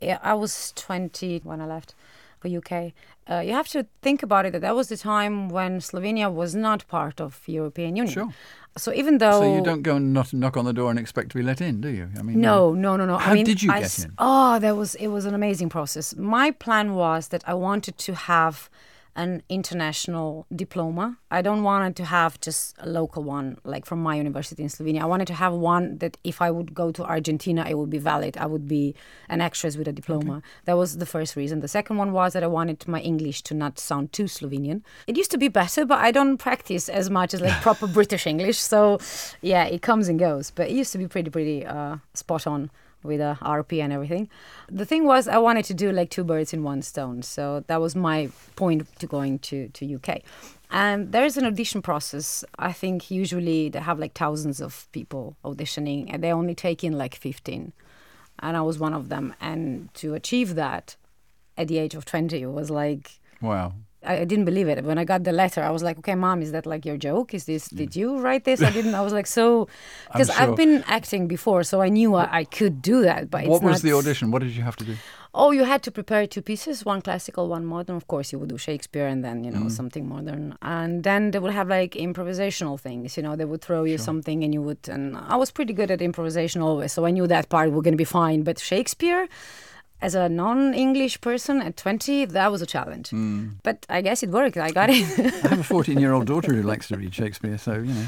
Yeah, 0.00 0.18
I 0.22 0.34
was 0.34 0.72
20 0.76 1.40
when 1.44 1.60
I 1.60 1.66
left 1.66 1.94
for 2.40 2.48
UK. 2.48 2.92
Uh, 3.28 3.40
you 3.40 3.52
have 3.52 3.68
to 3.68 3.86
think 4.00 4.22
about 4.22 4.46
it 4.46 4.52
that 4.52 4.60
that 4.60 4.76
was 4.76 4.88
the 4.88 4.96
time 4.96 5.48
when 5.48 5.80
Slovenia 5.80 6.32
was 6.32 6.54
not 6.54 6.86
part 6.88 7.20
of 7.20 7.42
European 7.46 7.96
Union. 7.96 8.12
Sure. 8.12 8.28
So 8.76 8.92
even 8.92 9.18
though 9.18 9.40
so 9.40 9.56
you 9.56 9.62
don't 9.62 9.82
go 9.82 9.96
and 9.96 10.14
not 10.14 10.32
knock 10.32 10.56
on 10.56 10.64
the 10.64 10.72
door 10.72 10.90
and 10.90 10.98
expect 10.98 11.30
to 11.30 11.38
be 11.38 11.42
let 11.42 11.60
in, 11.60 11.80
do 11.80 11.88
you? 11.88 12.08
I 12.16 12.22
mean, 12.22 12.40
no, 12.40 12.74
no, 12.74 12.96
no, 12.96 13.06
no. 13.06 13.18
How 13.18 13.32
I 13.32 13.34
mean, 13.34 13.44
did 13.44 13.62
you 13.62 13.72
I, 13.72 13.80
get 13.80 13.98
in? 13.98 14.12
Oh, 14.18 14.58
that 14.60 14.76
was 14.76 14.94
it 14.96 15.08
was 15.08 15.24
an 15.24 15.34
amazing 15.34 15.68
process. 15.68 16.14
My 16.14 16.52
plan 16.52 16.94
was 16.94 17.28
that 17.28 17.42
I 17.46 17.54
wanted 17.54 17.98
to 17.98 18.14
have 18.14 18.70
an 19.18 19.42
international 19.48 20.46
diploma. 20.54 21.18
I 21.28 21.42
don't 21.42 21.64
want 21.64 21.96
to 21.96 22.04
have 22.04 22.40
just 22.40 22.76
a 22.78 22.88
local 22.88 23.24
one, 23.24 23.58
like 23.64 23.84
from 23.84 24.00
my 24.00 24.14
university 24.14 24.62
in 24.62 24.68
Slovenia. 24.68 25.02
I 25.02 25.06
wanted 25.06 25.26
to 25.26 25.34
have 25.34 25.52
one 25.52 25.98
that 25.98 26.16
if 26.22 26.40
I 26.40 26.52
would 26.52 26.72
go 26.72 26.92
to 26.92 27.02
Argentina, 27.04 27.66
it 27.68 27.76
would 27.76 27.90
be 27.90 27.98
valid. 27.98 28.36
I 28.36 28.46
would 28.46 28.68
be 28.68 28.94
an 29.28 29.40
actress 29.40 29.76
with 29.76 29.88
a 29.88 29.92
diploma. 29.92 30.34
Okay. 30.36 30.46
That 30.66 30.76
was 30.76 30.98
the 30.98 31.06
first 31.06 31.34
reason. 31.34 31.58
The 31.60 31.74
second 31.78 31.96
one 31.96 32.12
was 32.12 32.32
that 32.34 32.44
I 32.44 32.46
wanted 32.46 32.86
my 32.86 33.00
English 33.00 33.42
to 33.42 33.54
not 33.54 33.80
sound 33.80 34.12
too 34.12 34.24
Slovenian. 34.24 34.82
It 35.08 35.16
used 35.16 35.32
to 35.32 35.38
be 35.38 35.48
better, 35.48 35.84
but 35.84 35.98
I 35.98 36.12
don't 36.12 36.38
practice 36.38 36.88
as 36.88 37.10
much 37.10 37.34
as 37.34 37.40
like 37.40 37.60
proper 37.66 37.88
British 37.88 38.24
English. 38.24 38.58
So 38.58 39.00
yeah, 39.42 39.64
it 39.64 39.82
comes 39.82 40.08
and 40.08 40.16
goes. 40.20 40.52
But 40.52 40.68
it 40.70 40.74
used 40.74 40.92
to 40.92 40.98
be 40.98 41.08
pretty, 41.08 41.30
pretty 41.30 41.66
uh, 41.66 41.96
spot 42.14 42.46
on 42.46 42.70
with 43.02 43.20
a 43.20 43.38
RP 43.42 43.82
and 43.82 43.92
everything. 43.92 44.28
The 44.70 44.84
thing 44.84 45.04
was, 45.04 45.28
I 45.28 45.38
wanted 45.38 45.64
to 45.66 45.74
do 45.74 45.92
like 45.92 46.10
two 46.10 46.24
birds 46.24 46.52
in 46.52 46.62
one 46.62 46.82
stone. 46.82 47.22
So 47.22 47.64
that 47.66 47.80
was 47.80 47.94
my 47.94 48.30
point 48.56 48.86
to 48.98 49.06
going 49.06 49.38
to, 49.40 49.68
to 49.68 49.94
UK. 49.94 50.22
And 50.70 51.12
there 51.12 51.24
is 51.24 51.36
an 51.36 51.46
audition 51.46 51.80
process. 51.80 52.44
I 52.58 52.72
think 52.72 53.10
usually 53.10 53.68
they 53.68 53.80
have 53.80 53.98
like 53.98 54.14
thousands 54.14 54.60
of 54.60 54.86
people 54.92 55.36
auditioning 55.44 56.12
and 56.12 56.22
they 56.22 56.32
only 56.32 56.54
take 56.54 56.84
in 56.84 56.98
like 56.98 57.14
15. 57.14 57.72
And 58.40 58.56
I 58.56 58.60
was 58.60 58.78
one 58.78 58.92
of 58.92 59.08
them. 59.08 59.34
And 59.40 59.92
to 59.94 60.14
achieve 60.14 60.54
that 60.56 60.96
at 61.56 61.68
the 61.68 61.78
age 61.78 61.94
of 61.94 62.04
20 62.04 62.44
was 62.46 62.70
like. 62.70 63.18
Wow. 63.40 63.74
I, 64.04 64.24
didn't 64.24 64.44
believe 64.44 64.68
it. 64.68 64.84
When 64.84 64.98
I 64.98 65.04
got 65.04 65.24
the 65.24 65.32
letter, 65.32 65.62
I 65.62 65.70
was 65.70 65.82
like, 65.82 65.98
"Okay, 65.98 66.14
mom, 66.14 66.40
is 66.40 66.52
that 66.52 66.66
like 66.66 66.86
your 66.86 66.96
joke? 66.96 67.34
Is 67.34 67.44
this? 67.44 67.68
Did 67.68 67.96
you 67.96 68.18
write 68.18 68.44
this? 68.44 68.62
I 68.62 68.70
didn't. 68.70 68.94
I 68.94 69.00
was 69.00 69.12
like, 69.12 69.26
so 69.26 69.68
because 70.12 70.28
sure. 70.28 70.40
I've 70.40 70.56
been 70.56 70.84
acting 70.86 71.26
before, 71.26 71.64
so 71.64 71.80
I 71.82 71.88
knew 71.88 72.14
I, 72.14 72.38
I 72.38 72.44
could 72.44 72.80
do 72.80 73.02
that. 73.02 73.30
But 73.30 73.46
what 73.46 73.62
was 73.62 73.82
the 73.82 73.92
audition? 73.92 74.30
What 74.30 74.42
did 74.42 74.52
you 74.52 74.62
have 74.62 74.76
to 74.76 74.84
do? 74.84 74.96
Oh, 75.34 75.50
you 75.50 75.64
had 75.64 75.82
to 75.82 75.90
prepare 75.90 76.26
two 76.26 76.40
pieces, 76.40 76.84
one 76.84 77.02
classical, 77.02 77.48
one 77.48 77.64
modern. 77.66 77.96
Of 77.96 78.06
course, 78.08 78.32
you 78.32 78.38
would 78.38 78.48
do 78.48 78.56
Shakespeare 78.56 79.06
and 79.06 79.22
then 79.24 79.44
you 79.44 79.50
know 79.50 79.66
mm. 79.66 79.70
something 79.70 80.08
modern, 80.08 80.56
and 80.62 81.04
then 81.04 81.32
they 81.32 81.38
would 81.38 81.52
have 81.52 81.68
like 81.68 81.92
improvisational 81.92 82.78
things. 82.80 83.16
You 83.16 83.24
know, 83.24 83.36
they 83.36 83.44
would 83.44 83.62
throw 83.62 83.84
you 83.84 83.98
sure. 83.98 84.04
something, 84.04 84.42
and 84.44 84.54
you 84.54 84.62
would. 84.62 84.88
And 84.88 85.16
I 85.16 85.36
was 85.36 85.50
pretty 85.50 85.72
good 85.72 85.90
at 85.90 86.00
improvisation 86.00 86.62
always, 86.62 86.92
so 86.92 87.04
I 87.04 87.10
knew 87.10 87.26
that 87.26 87.48
part 87.48 87.72
was 87.72 87.82
going 87.82 87.92
to 87.92 87.98
be 87.98 88.04
fine. 88.04 88.42
But 88.42 88.58
Shakespeare 88.58 89.28
as 90.00 90.14
a 90.14 90.28
non-English 90.28 91.20
person 91.20 91.60
at 91.60 91.76
20, 91.76 92.26
that 92.26 92.52
was 92.52 92.62
a 92.62 92.66
challenge. 92.66 93.10
Mm. 93.10 93.54
But 93.62 93.84
I 93.88 94.00
guess 94.00 94.22
it 94.22 94.30
worked. 94.30 94.56
I 94.56 94.70
got 94.70 94.90
it. 94.90 95.04
I 95.44 95.48
have 95.48 95.60
a 95.60 95.74
14-year-old 95.74 96.26
daughter 96.26 96.54
who 96.54 96.62
likes 96.62 96.88
to 96.88 96.96
read 96.96 97.14
Shakespeare, 97.14 97.58
so 97.58 97.74
you 97.74 97.92
know. 97.94 98.06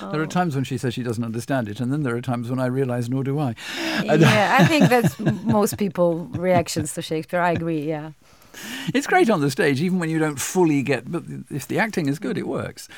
Oh. 0.00 0.10
There 0.10 0.20
are 0.20 0.26
times 0.26 0.54
when 0.54 0.64
she 0.64 0.78
says 0.78 0.94
she 0.94 1.02
doesn't 1.02 1.22
understand 1.22 1.68
it, 1.68 1.80
and 1.80 1.92
then 1.92 2.02
there 2.02 2.16
are 2.16 2.20
times 2.20 2.50
when 2.50 2.58
I 2.58 2.66
realise 2.66 3.08
nor 3.08 3.22
do 3.22 3.38
I. 3.38 3.54
yeah, 4.02 4.56
I 4.60 4.64
think 4.66 4.88
that's 4.88 5.18
most 5.44 5.78
people 5.78 6.24
reactions 6.32 6.94
to 6.94 7.02
Shakespeare. 7.02 7.40
I 7.40 7.52
agree. 7.52 7.82
Yeah. 7.86 8.12
it's 8.94 9.06
great 9.06 9.30
on 9.30 9.40
the 9.40 9.50
stage, 9.50 9.80
even 9.80 9.98
when 9.98 10.10
you 10.10 10.18
don't 10.18 10.40
fully 10.40 10.82
get. 10.82 11.10
But 11.10 11.24
if 11.50 11.68
the 11.68 11.78
acting 11.78 12.08
is 12.08 12.18
good, 12.18 12.36
it 12.36 12.46
works. 12.46 12.88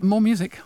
More 0.00 0.20
music. 0.20 0.60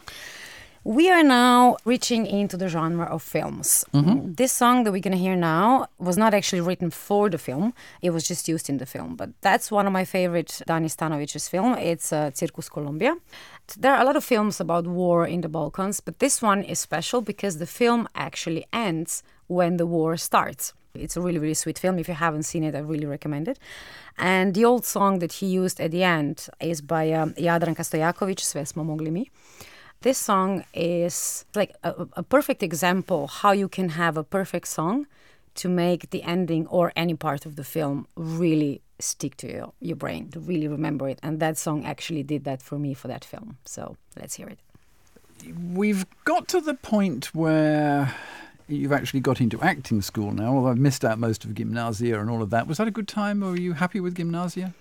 We 0.85 1.11
are 1.11 1.25
now 1.25 1.76
reaching 1.85 2.26
into 2.26 2.56
the 2.56 2.68
genre 2.68 3.04
of 3.06 3.23
films. 3.23 3.85
Mm-hmm. 3.92 4.35
This 4.35 4.52
song 4.52 4.85
that 4.85 4.92
we're 4.92 5.02
going 5.02 5.16
to 5.16 5.18
hear 5.18 5.37
now 5.37 5.88
was 5.99 6.16
not 6.16 6.35
actually 6.35 6.61
written 6.61 6.90
for 6.90 7.28
the 7.28 7.38
film, 7.38 7.75
it 8.00 8.11
was 8.11 8.26
just 8.26 8.49
used 8.49 8.70
in 8.70 8.78
the 8.78 8.87
film. 8.87 9.16
But 9.16 9.30
that's 9.40 9.70
one 9.70 9.87
of 9.87 9.92
my 9.92 10.04
favorite 10.04 10.62
Danis 10.68 10.97
Tanovic's 10.97 11.49
film. 11.49 11.75
It's 11.75 12.12
uh, 12.12 12.30
Circus 12.32 12.68
Columbia. 12.68 13.16
There 13.76 13.92
are 13.92 14.00
a 14.00 14.04
lot 14.04 14.16
of 14.16 14.25
films 14.25 14.61
about 14.61 14.87
war 14.87 15.26
in 15.26 15.40
the 15.40 15.49
Balkans, 15.49 16.00
but 16.00 16.20
this 16.20 16.40
one 16.40 16.62
is 16.62 16.78
special 16.78 17.20
because 17.20 17.58
the 17.58 17.66
film 17.66 18.08
actually 18.14 18.64
ends 18.73 19.23
when 19.49 19.76
the 19.76 19.87
war 19.87 20.16
starts. 20.16 20.75
It's 20.94 21.16
a 21.16 21.20
really, 21.20 21.38
really 21.38 21.54
sweet 21.54 21.78
film. 21.78 21.99
If 21.99 22.08
you 22.08 22.14
haven't 22.14 22.44
seen 22.44 22.64
it, 22.64 22.75
I 22.75 22.78
really 22.78 23.06
recommend 23.06 23.49
it. 23.49 23.58
And 24.16 24.54
the 24.54 24.64
old 24.64 24.85
song 24.85 25.18
that 25.18 25.32
he 25.32 25.47
used 25.47 25.80
at 25.80 25.90
the 25.90 26.02
end 26.02 26.49
is 26.61 26.80
by 26.80 27.12
um, 27.12 27.35
Jadranka 27.35 27.85
Stojakovic, 27.85 28.40
Sve 28.40 28.66
smo 28.66 28.85
mogli 28.85 29.11
mi. 29.11 29.30
This 30.02 30.17
song 30.17 30.64
is 30.73 31.45
like 31.57 31.75
a, 31.83 32.07
a 32.12 32.23
perfect 32.23 32.62
example 32.62 33.26
how 33.26 33.50
you 33.50 33.69
can 33.69 33.88
have 33.90 34.17
a 34.17 34.23
perfect 34.23 34.69
song 34.69 35.09
to 35.57 35.69
make 35.69 36.11
the 36.11 36.23
ending 36.23 36.69
or 36.69 36.93
any 36.95 37.14
part 37.14 37.45
of 37.45 37.57
the 37.57 37.64
film 37.64 38.07
really 38.14 38.81
stick 39.00 39.37
to 39.38 39.52
your, 39.52 39.73
your 39.81 39.97
brain, 39.97 40.31
to 40.31 40.38
really 40.38 40.69
remember 40.69 41.09
it. 41.09 41.19
And 41.21 41.40
that 41.40 41.59
song 41.59 41.85
actually 41.85 42.23
did 42.23 42.45
that 42.45 42.62
for 42.62 42.78
me 42.78 42.95
for 42.95 43.09
that 43.09 43.25
film. 43.25 43.59
So 43.64 43.97
let's 44.17 44.37
hear 44.37 44.49
it. 44.49 44.61
We've 45.75 46.07
got 46.25 46.47
to 46.49 46.61
the 46.61 46.75
point 46.75 47.35
where 47.35 48.14
you've 48.69 48.93
actually 48.93 49.21
got 49.21 49.40
into 49.40 49.61
acting 49.62 50.00
school 50.00 50.31
now, 50.31 50.55
although 50.55 50.71
I've 50.71 50.78
missed 50.78 51.05
out 51.05 51.19
most 51.19 51.45
of 51.45 51.55
gymnasia 51.57 52.21
and 52.21 52.31
all 52.31 52.43
of 52.43 52.50
that. 52.50 52.69
Was 52.69 52.78
that 52.78 52.87
a 52.87 52.93
good 52.93 53.09
time? 53.09 53.43
Or 53.43 53.50
were 53.50 53.57
you 53.57 53.73
happy 53.73 53.99
with 53.99 54.14
gymnasia? 54.14 54.75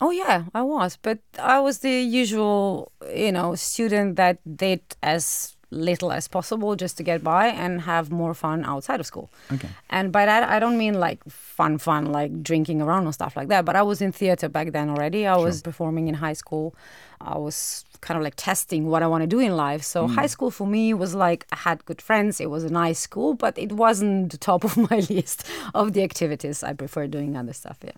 Oh 0.00 0.10
yeah, 0.10 0.44
I 0.54 0.62
was, 0.62 0.96
but 1.00 1.18
I 1.38 1.58
was 1.60 1.78
the 1.78 1.90
usual, 1.90 2.92
you 3.12 3.32
know, 3.32 3.54
student 3.54 4.16
that 4.16 4.38
did 4.56 4.80
as 5.02 5.56
little 5.70 6.12
as 6.12 6.28
possible 6.28 6.76
just 6.76 6.96
to 6.96 7.02
get 7.02 7.22
by 7.22 7.48
and 7.48 7.82
have 7.82 8.10
more 8.10 8.32
fun 8.32 8.64
outside 8.64 9.00
of 9.00 9.06
school. 9.06 9.30
Okay. 9.52 9.68
And 9.90 10.10
by 10.10 10.24
that 10.24 10.48
I 10.48 10.58
don't 10.58 10.78
mean 10.78 10.94
like 10.94 11.22
fun 11.28 11.76
fun 11.78 12.06
like 12.06 12.42
drinking 12.42 12.80
around 12.80 13.04
and 13.04 13.14
stuff 13.14 13.36
like 13.36 13.48
that, 13.48 13.64
but 13.64 13.76
I 13.76 13.82
was 13.82 14.00
in 14.00 14.12
theater 14.12 14.48
back 14.48 14.72
then 14.72 14.88
already. 14.88 15.26
I 15.26 15.36
was 15.36 15.60
performing 15.62 16.08
in 16.08 16.14
high 16.14 16.32
school. 16.32 16.74
I 17.20 17.36
was 17.36 17.84
kind 18.00 18.16
of 18.16 18.24
like 18.24 18.34
testing 18.36 18.86
what 18.86 19.02
I 19.02 19.08
want 19.08 19.22
to 19.22 19.26
do 19.26 19.40
in 19.40 19.56
life. 19.56 19.82
So 19.82 20.06
mm. 20.06 20.14
high 20.14 20.26
school 20.26 20.50
for 20.50 20.66
me 20.66 20.94
was 20.94 21.14
like 21.14 21.46
I 21.52 21.56
had 21.56 21.84
good 21.84 22.00
friends. 22.00 22.40
It 22.40 22.48
was 22.48 22.64
a 22.64 22.70
nice 22.70 22.98
school, 22.98 23.34
but 23.34 23.58
it 23.58 23.72
wasn't 23.72 24.32
the 24.32 24.38
top 24.38 24.64
of 24.68 24.76
my 24.76 25.00
list 25.10 25.44
of 25.74 25.92
the 25.92 26.02
activities. 26.02 26.62
I 26.62 26.72
prefer 26.72 27.06
doing 27.08 27.36
other 27.36 27.52
stuff, 27.52 27.78
yeah. 27.84 27.92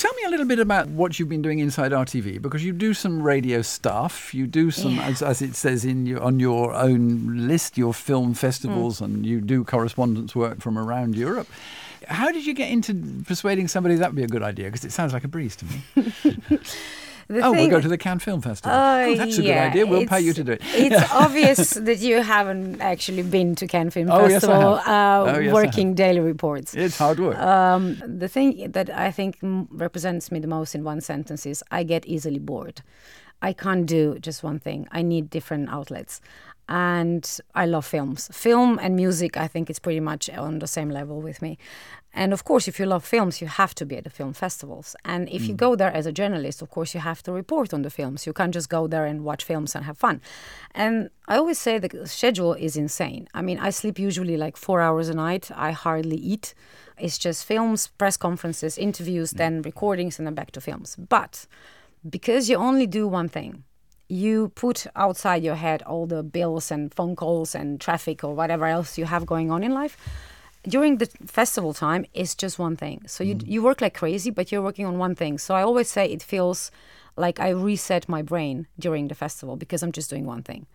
Tell 0.00 0.14
me 0.14 0.22
a 0.26 0.30
little 0.30 0.46
bit 0.46 0.58
about 0.58 0.88
what 0.88 1.18
you've 1.18 1.28
been 1.28 1.42
doing 1.42 1.58
inside 1.58 1.92
RTV 1.92 2.40
because 2.40 2.64
you 2.64 2.72
do 2.72 2.94
some 2.94 3.22
radio 3.22 3.60
stuff. 3.60 4.32
You 4.32 4.46
do 4.46 4.70
some, 4.70 4.94
Yeah. 4.94 5.08
as, 5.08 5.20
as 5.20 5.42
it 5.42 5.54
says 5.54 5.84
in 5.84 6.06
your, 6.06 6.22
on 6.22 6.40
your 6.40 6.72
own 6.74 7.46
list, 7.46 7.76
your 7.76 7.92
film 7.92 8.32
festivals, 8.32 9.00
Mm. 9.00 9.04
and 9.04 9.26
you 9.26 9.42
do 9.42 9.62
correspondence 9.62 10.34
work 10.34 10.60
from 10.62 10.78
around 10.78 11.16
Europe. 11.16 11.48
How 12.08 12.32
did 12.32 12.46
you 12.46 12.54
get 12.54 12.70
into 12.70 12.94
persuading 13.26 13.68
somebody 13.68 13.94
that 13.96 14.08
would 14.08 14.16
be 14.16 14.22
a 14.22 14.26
good 14.26 14.42
idea? 14.42 14.64
Because 14.68 14.86
it 14.86 14.92
sounds 14.92 15.12
like 15.12 15.24
a 15.24 15.28
breeze 15.28 15.54
to 15.56 15.66
me. 15.66 16.58
The 17.30 17.42
oh, 17.42 17.52
we'll 17.52 17.70
go 17.70 17.80
to 17.80 17.86
the 17.88 17.96
Cannes 17.96 18.18
Film 18.24 18.40
Festival. 18.42 18.76
Uh, 18.76 19.04
oh, 19.06 19.14
that's 19.16 19.38
a 19.38 19.42
yeah, 19.42 19.54
good 19.54 19.70
idea. 19.70 19.86
We'll 19.86 20.06
pay 20.08 20.20
you 20.20 20.32
to 20.32 20.42
do 20.42 20.52
it. 20.52 20.60
it's 20.74 21.12
obvious 21.24 21.70
that 21.74 21.98
you 22.00 22.22
haven't 22.22 22.80
actually 22.80 23.22
been 23.22 23.54
to 23.54 23.68
Cannes 23.68 23.90
Film 23.90 24.10
Oh, 24.10 24.26
yes, 24.26 24.42
I 24.42 24.48
Festival 24.48 24.76
have. 24.76 25.28
uh, 25.28 25.32
Oh, 25.36 25.38
yes, 25.38 25.54
working 25.54 25.94
daily 25.94 26.18
reports. 26.20 26.74
It's 26.74 26.98
hard 26.98 27.20
work. 27.20 27.38
Um, 27.38 28.02
the 28.04 28.26
thing 28.26 28.72
that 28.72 28.90
I 28.90 29.12
think 29.12 29.38
represents 29.42 30.32
me 30.32 30.40
the 30.40 30.48
most 30.48 30.74
in 30.74 30.82
one 30.82 31.00
sentence 31.00 31.46
is 31.46 31.62
I 31.70 31.84
get 31.84 32.04
easily 32.06 32.40
bored. 32.40 32.82
I 33.40 33.52
can't 33.52 33.86
do 33.86 34.18
just 34.18 34.42
one 34.42 34.58
thing. 34.58 34.88
I 34.90 35.02
need 35.02 35.30
different 35.30 35.70
outlets. 35.70 36.20
And 36.68 37.28
I 37.54 37.66
love 37.66 37.84
films. 37.86 38.28
Film 38.32 38.78
and 38.82 38.94
music, 38.94 39.36
I 39.36 39.48
think, 39.48 39.70
is 39.70 39.78
pretty 39.80 40.00
much 40.00 40.30
on 40.30 40.60
the 40.60 40.66
same 40.68 40.88
level 40.90 41.20
with 41.20 41.42
me. 41.42 41.58
And 42.12 42.32
of 42.32 42.44
course, 42.44 42.66
if 42.66 42.80
you 42.80 42.86
love 42.86 43.04
films, 43.04 43.40
you 43.40 43.46
have 43.46 43.74
to 43.76 43.86
be 43.86 43.96
at 43.96 44.04
the 44.04 44.10
film 44.10 44.32
festivals. 44.32 44.96
And 45.04 45.28
if 45.28 45.46
you 45.46 45.54
mm. 45.54 45.58
go 45.58 45.76
there 45.76 45.92
as 45.92 46.06
a 46.06 46.12
journalist, 46.12 46.60
of 46.60 46.70
course, 46.70 46.92
you 46.92 47.00
have 47.00 47.22
to 47.22 47.32
report 47.32 47.72
on 47.72 47.82
the 47.82 47.90
films. 47.90 48.26
You 48.26 48.32
can't 48.32 48.52
just 48.52 48.68
go 48.68 48.88
there 48.88 49.06
and 49.06 49.24
watch 49.24 49.44
films 49.44 49.76
and 49.76 49.84
have 49.84 49.96
fun. 49.96 50.20
And 50.74 51.10
I 51.28 51.36
always 51.36 51.58
say 51.58 51.78
the 51.78 52.06
schedule 52.08 52.54
is 52.54 52.76
insane. 52.76 53.28
I 53.32 53.42
mean, 53.42 53.58
I 53.60 53.70
sleep 53.70 53.98
usually 53.98 54.36
like 54.36 54.56
four 54.56 54.80
hours 54.80 55.08
a 55.08 55.14
night. 55.14 55.50
I 55.54 55.70
hardly 55.70 56.16
eat. 56.16 56.54
It's 56.98 57.16
just 57.16 57.44
films, 57.44 57.86
press 57.86 58.16
conferences, 58.16 58.76
interviews, 58.76 59.32
mm. 59.32 59.36
then 59.38 59.62
recordings, 59.62 60.18
and 60.18 60.26
then 60.26 60.34
back 60.34 60.50
to 60.52 60.60
films. 60.60 60.96
But 60.96 61.46
because 62.08 62.50
you 62.50 62.56
only 62.56 62.88
do 62.88 63.06
one 63.06 63.28
thing, 63.28 63.64
you 64.08 64.48
put 64.56 64.86
outside 64.96 65.44
your 65.44 65.54
head 65.54 65.82
all 65.82 66.06
the 66.06 66.24
bills 66.24 66.72
and 66.72 66.92
phone 66.92 67.14
calls 67.14 67.54
and 67.54 67.80
traffic 67.80 68.24
or 68.24 68.34
whatever 68.34 68.66
else 68.66 68.98
you 68.98 69.04
have 69.04 69.24
going 69.24 69.52
on 69.52 69.62
in 69.62 69.72
life. 69.72 69.96
During 70.64 70.98
the 70.98 71.06
festival 71.26 71.72
time, 71.72 72.04
it's 72.12 72.34
just 72.34 72.58
one 72.58 72.76
thing. 72.76 73.02
So 73.06 73.24
you 73.24 73.36
mm. 73.36 73.46
you 73.46 73.62
work 73.62 73.80
like 73.80 73.94
crazy, 73.94 74.30
but 74.30 74.52
you're 74.52 74.62
working 74.62 74.86
on 74.86 74.98
one 74.98 75.14
thing. 75.14 75.38
So 75.38 75.54
I 75.54 75.62
always 75.62 75.88
say 75.88 76.06
it 76.06 76.22
feels 76.22 76.70
like 77.16 77.40
I 77.40 77.48
reset 77.50 78.08
my 78.08 78.22
brain 78.22 78.66
during 78.78 79.08
the 79.08 79.14
festival 79.14 79.56
because 79.56 79.82
I'm 79.82 79.92
just 79.92 80.10
doing 80.10 80.26
one 80.26 80.42
thing. 80.42 80.66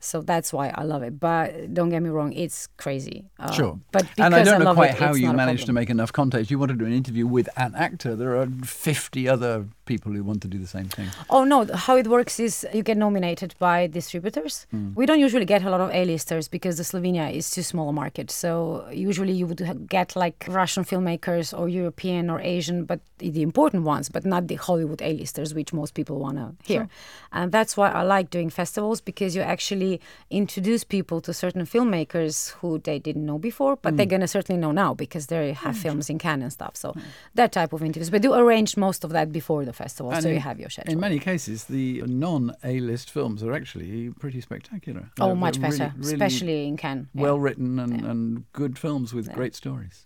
So 0.00 0.20
that's 0.20 0.52
why 0.52 0.72
I 0.74 0.82
love 0.84 1.02
it. 1.02 1.18
But 1.18 1.74
don't 1.74 1.88
get 1.88 2.02
me 2.02 2.10
wrong, 2.10 2.32
it's 2.32 2.68
crazy. 2.76 3.24
Uh, 3.38 3.50
Sure. 3.52 3.78
But 3.92 4.06
and 4.18 4.34
I 4.34 4.42
don't 4.44 4.62
know 4.62 4.74
quite 4.74 4.90
it, 4.90 4.98
how 4.98 5.14
you 5.14 5.32
managed 5.32 5.66
to 5.66 5.72
make 5.72 5.90
enough 5.90 6.12
contacts. 6.12 6.50
You 6.50 6.58
want 6.58 6.70
to 6.70 6.76
do 6.76 6.84
an 6.84 6.92
interview 6.92 7.26
with 7.26 7.48
an 7.56 7.74
actor. 7.74 8.14
There 8.14 8.36
are 8.36 8.46
50 8.46 9.28
other 9.28 9.66
people 9.86 10.12
who 10.12 10.22
want 10.22 10.42
to 10.42 10.48
do 10.48 10.58
the 10.58 10.66
same 10.66 10.88
thing. 10.88 11.08
Oh 11.30 11.44
no! 11.44 11.64
How 11.72 11.96
it 11.96 12.08
works 12.08 12.38
is 12.40 12.66
you 12.74 12.82
get 12.82 12.96
nominated 12.96 13.54
by 13.58 13.86
distributors. 13.86 14.66
We 14.94 15.06
don't 15.06 15.20
usually 15.20 15.44
get 15.44 15.62
a 15.62 15.70
lot 15.70 15.80
of 15.80 15.90
A-listers 15.90 16.48
because 16.48 16.76
the 16.76 16.82
Slovenia 16.82 17.32
is 17.32 17.50
too 17.50 17.62
small 17.62 17.88
a 17.88 17.92
market. 17.92 18.30
So 18.30 18.86
usually 18.92 19.32
you 19.32 19.46
would 19.46 19.88
get 19.88 20.14
like 20.16 20.44
Russian 20.48 20.84
filmmakers 20.84 21.56
or 21.58 21.68
European 21.68 22.28
or 22.30 22.40
Asian, 22.40 22.84
but 22.84 23.00
the 23.18 23.42
important 23.42 23.84
ones, 23.84 24.08
but 24.08 24.24
not 24.24 24.48
the 24.48 24.56
Hollywood 24.56 25.00
A-listers, 25.00 25.54
which 25.54 25.72
most 25.72 25.94
people 25.94 26.18
want 26.18 26.36
to 26.38 26.54
hear. 26.64 26.80
Sure. 26.80 26.88
And 27.32 27.52
that's 27.52 27.76
why 27.76 27.90
I 27.90 28.02
like 28.02 28.30
doing 28.30 28.50
festivals 28.50 29.00
because 29.00 29.36
you 29.36 29.42
actually 29.42 29.85
introduce 30.30 30.84
people 30.84 31.20
to 31.20 31.32
certain 31.32 31.64
filmmakers 31.64 32.52
who 32.58 32.78
they 32.78 32.98
didn't 32.98 33.24
know 33.24 33.38
before, 33.38 33.76
but 33.76 33.96
they're 33.96 34.06
mm. 34.06 34.16
gonna 34.16 34.28
certainly 34.28 34.60
know 34.60 34.72
now 34.72 34.94
because 34.94 35.26
they 35.26 35.52
have 35.52 35.76
mm. 35.76 35.82
films 35.84 36.10
in 36.10 36.18
Cannes 36.18 36.42
and 36.42 36.52
stuff. 36.52 36.74
So 36.76 36.92
mm. 36.92 37.02
that 37.34 37.52
type 37.52 37.72
of 37.72 37.82
interviews. 37.82 38.10
But 38.10 38.22
do 38.22 38.34
arrange 38.34 38.76
most 38.76 39.04
of 39.04 39.10
that 39.10 39.32
before 39.32 39.64
the 39.64 39.72
festival, 39.72 40.12
And 40.12 40.22
so 40.22 40.28
you 40.28 40.40
have 40.40 40.58
your 40.58 40.70
schedule. 40.70 40.92
In 40.92 41.00
many 41.00 41.18
cases, 41.18 41.64
the 41.64 42.02
non 42.06 42.52
A-list 42.64 43.10
films 43.10 43.42
are 43.42 43.52
actually 43.52 44.10
pretty 44.10 44.40
spectacular. 44.40 45.10
Oh, 45.20 45.26
They're- 45.26 45.34
much 45.46 45.60
better, 45.60 45.92
really- 45.96 45.98
really 45.98 46.12
especially 46.14 46.66
in 46.66 46.76
Cannes. 46.76 47.08
yeah. 47.14 47.22
well 47.22 47.38
written 47.38 47.78
and, 47.78 48.04
and 48.04 48.52
good 48.52 48.78
films 48.78 49.14
with 49.14 49.32
great 49.32 49.54
stories. 49.54 50.04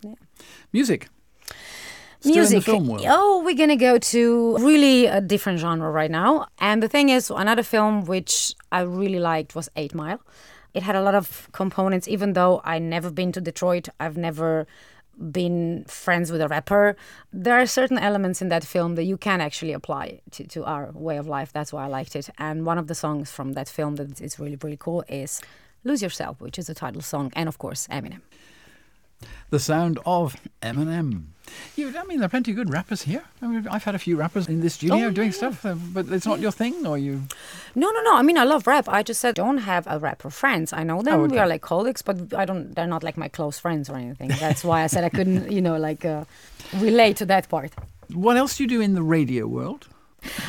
Music. 0.71 1.09
Still 2.21 2.35
Music. 2.35 2.53
in 2.53 2.59
the 2.59 2.65
film 2.65 2.87
world. 2.87 3.05
Oh, 3.07 3.41
we're 3.43 3.55
gonna 3.55 3.75
go 3.75 3.97
to 3.97 4.57
really 4.57 5.07
a 5.07 5.19
different 5.21 5.59
genre 5.59 5.89
right 5.89 6.11
now. 6.11 6.47
And 6.59 6.81
the 6.81 6.87
thing 6.87 7.09
is, 7.09 7.31
another 7.31 7.63
film 7.63 8.05
which 8.05 8.53
I 8.71 8.81
really 8.81 9.19
liked 9.19 9.55
was 9.55 9.69
Eight 9.75 9.95
Mile. 9.95 10.21
It 10.73 10.83
had 10.83 10.95
a 10.95 11.01
lot 11.01 11.15
of 11.15 11.49
components, 11.51 12.07
even 12.07 12.33
though 12.33 12.61
I 12.63 12.77
never 12.79 13.09
been 13.09 13.31
to 13.33 13.41
Detroit. 13.41 13.89
I've 13.99 14.17
never 14.17 14.67
been 15.31 15.83
friends 15.85 16.31
with 16.31 16.41
a 16.41 16.47
rapper. 16.47 16.95
There 17.33 17.59
are 17.59 17.65
certain 17.65 17.97
elements 17.97 18.41
in 18.41 18.49
that 18.49 18.63
film 18.63 18.95
that 18.95 19.03
you 19.03 19.17
can 19.17 19.41
actually 19.41 19.73
apply 19.73 20.21
to, 20.31 20.47
to 20.47 20.63
our 20.63 20.91
way 20.93 21.17
of 21.17 21.27
life. 21.27 21.51
That's 21.51 21.73
why 21.73 21.85
I 21.85 21.87
liked 21.87 22.15
it. 22.15 22.29
And 22.37 22.65
one 22.65 22.77
of 22.77 22.87
the 22.87 22.95
songs 22.95 23.31
from 23.31 23.53
that 23.53 23.67
film 23.67 23.95
that 23.95 24.21
is 24.21 24.39
really, 24.39 24.57
really 24.63 24.77
cool 24.77 25.03
is 25.09 25.41
Lose 25.83 26.01
Yourself, 26.01 26.39
which 26.39 26.57
is 26.57 26.67
the 26.67 26.75
title 26.75 27.01
song, 27.01 27.31
and 27.35 27.49
of 27.49 27.57
course, 27.57 27.87
Eminem. 27.87 28.21
The 29.49 29.59
sound 29.59 29.99
of 30.05 30.35
Eminem. 30.61 31.23
You, 31.75 31.93
I 31.97 32.03
mean, 32.05 32.19
there 32.19 32.27
are 32.27 32.29
plenty 32.29 32.51
of 32.51 32.55
good 32.57 32.69
rappers 32.69 33.01
here. 33.01 33.23
I 33.41 33.47
mean, 33.47 33.67
I've 33.67 33.83
had 33.83 33.93
a 33.93 33.99
few 33.99 34.15
rappers 34.15 34.47
in 34.47 34.61
this 34.61 34.75
studio 34.75 35.07
Oh, 35.07 35.11
doing 35.11 35.27
yeah, 35.29 35.33
stuff, 35.33 35.65
uh, 35.65 35.75
but 35.75 36.07
it's 36.09 36.25
not 36.25 36.39
your 36.39 36.51
thing, 36.51 36.87
or 36.87 36.97
you. 36.97 37.23
No, 37.75 37.91
no, 37.91 38.01
no. 38.03 38.15
I 38.15 38.21
mean, 38.21 38.37
I 38.37 38.45
love 38.45 38.67
rap. 38.67 38.87
I 38.87 39.03
just 39.03 39.19
said 39.19 39.35
don't 39.35 39.57
have 39.57 39.85
a 39.87 39.99
rapper 39.99 40.29
friends. 40.29 40.71
I 40.71 40.83
know 40.83 41.01
them. 41.01 41.19
Oh, 41.19 41.25
We 41.25 41.37
are 41.39 41.47
like 41.47 41.61
colleagues, 41.61 42.01
but 42.01 42.33
I 42.33 42.45
don't. 42.45 42.73
They're 42.73 42.87
not 42.87 43.03
like 43.03 43.17
my 43.17 43.27
close 43.27 43.59
friends 43.59 43.89
or 43.89 43.97
anything. 43.97 44.29
That's 44.39 44.63
why 44.63 44.83
I 44.83 44.87
said 44.87 45.03
I 45.03 45.09
couldn't, 45.09 45.51
you 45.55 45.61
know, 45.61 45.75
like 45.75 46.05
uh, 46.05 46.23
relate 46.79 47.17
to 47.17 47.25
that 47.25 47.49
part. 47.49 47.71
What 48.13 48.37
else 48.37 48.55
do 48.57 48.63
you 48.63 48.69
do 48.69 48.79
in 48.81 48.93
the 48.93 49.03
radio 49.03 49.45
world? 49.45 49.87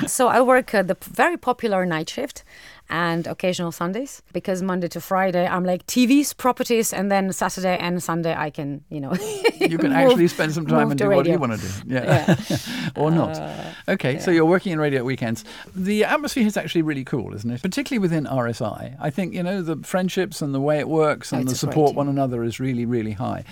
So 0.07 0.29
I 0.29 0.41
work 0.43 0.75
uh, 0.75 0.83
the 0.83 0.97
very 1.01 1.37
popular 1.39 1.87
night 1.87 2.11
shift, 2.11 2.45
and 2.93 3.27
occasional 3.27 3.73
Sundays 3.73 4.23
because 4.35 4.63
Monday 4.63 4.87
to 4.89 5.01
Friday 5.01 5.47
I'm 5.47 5.65
like 5.65 5.87
TVs, 5.87 6.37
properties, 6.37 6.93
and 6.93 7.11
then 7.11 7.33
Saturday 7.33 7.79
and 7.79 8.03
Sunday 8.03 8.35
I 8.37 8.51
can, 8.51 8.85
you 8.91 9.01
know. 9.01 9.15
you 9.61 9.79
can 9.79 9.89
move- 9.89 9.93
actually 9.93 10.29
spend 10.29 10.53
some 10.53 10.67
time 10.67 10.91
and 10.91 10.99
do 10.99 11.09
what 11.09 11.27
you 11.27 11.39
want 11.39 11.59
to 11.59 11.59
do. 11.59 11.73
Yeah. 11.93 12.37
or 12.97 13.11
not. 13.11 13.37
Uh, 13.37 13.65
okay, 13.89 14.19
so 14.19 14.31
you're 14.31 14.45
working 14.47 14.73
in 14.73 14.79
radio 14.81 15.01
at 15.01 15.05
weekends. 15.05 15.45
The 15.75 16.05
atmosphere 16.05 16.47
is 16.47 16.57
actually 16.57 16.83
really 16.83 17.05
cool, 17.05 17.35
isn't 17.35 17.51
it? 17.51 17.63
Particularly 17.63 17.99
within 17.99 18.25
RSI. 18.25 18.97
I 19.01 19.11
think, 19.11 19.35
you 19.35 19.43
know, 19.43 19.63
the 19.63 19.77
friendships 19.77 20.43
and 20.43 20.55
the 20.55 20.61
way 20.61 20.79
it 20.79 20.89
works 20.89 21.33
and 21.33 21.49
oh, 21.49 21.51
It's 21.51 21.61
the 21.61 21.67
great 21.67 21.73
support 21.73 21.95
one 21.95 22.09
another 22.09 22.45
is 22.45 22.61
really, 22.61 22.85
really 22.85 23.13
high. 23.13 23.45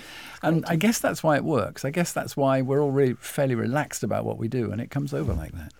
And 0.43 0.65
I 0.67 0.75
guess 0.75 0.99
that's 0.99 1.23
why 1.23 1.35
it 1.35 1.43
works. 1.43 1.83
I 1.83 1.89
guess 1.89 2.13
that's 2.13 2.37
why 2.37 2.61
we're 2.61 2.81
all 2.81 2.91
really 2.91 3.13
fairly 3.13 3.55
relaxed 3.55 4.03
about 4.03 4.23
what 4.23 4.37
we 4.37 4.47
do 4.47 4.71
and 4.71 4.79
it 4.81 4.91
comes 4.91 5.13
over 5.13 5.33
like 5.33 5.51
that. 5.53 5.73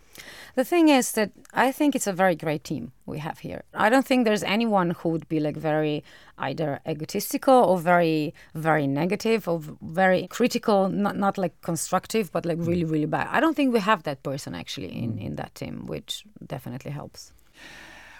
The 0.55 0.63
thing 0.65 0.89
is 0.89 1.13
that 1.13 1.31
I 1.53 1.71
think 1.71 1.95
it's 1.95 2.07
a 2.07 2.13
very 2.13 2.35
great 2.35 2.63
team 2.63 2.91
we 3.05 3.19
have 3.19 3.39
here. 3.39 3.63
I 3.73 3.89
don't 3.89 4.05
think 4.05 4.25
there's 4.25 4.43
anyone 4.43 4.91
who 4.91 5.09
would 5.09 5.27
be 5.29 5.39
like 5.39 5.55
very 5.55 6.03
either 6.37 6.79
egotistical 6.87 7.53
or 7.53 7.77
very 7.77 8.33
very 8.53 8.87
negative 8.87 9.47
or 9.47 9.61
very 9.81 10.27
critical, 10.27 10.89
not 10.89 11.17
not 11.17 11.37
like 11.37 11.59
constructive, 11.61 12.31
but 12.31 12.45
like 12.45 12.57
really 12.59 12.85
really 12.85 13.05
bad. 13.05 13.27
I 13.31 13.39
don't 13.39 13.55
think 13.55 13.73
we 13.73 13.79
have 13.79 14.03
that 14.03 14.23
person 14.23 14.55
actually 14.55 14.91
in 14.91 15.13
mm. 15.13 15.25
in 15.25 15.35
that 15.35 15.55
team, 15.55 15.85
which 15.85 16.25
definitely 16.45 16.91
helps. 16.91 17.31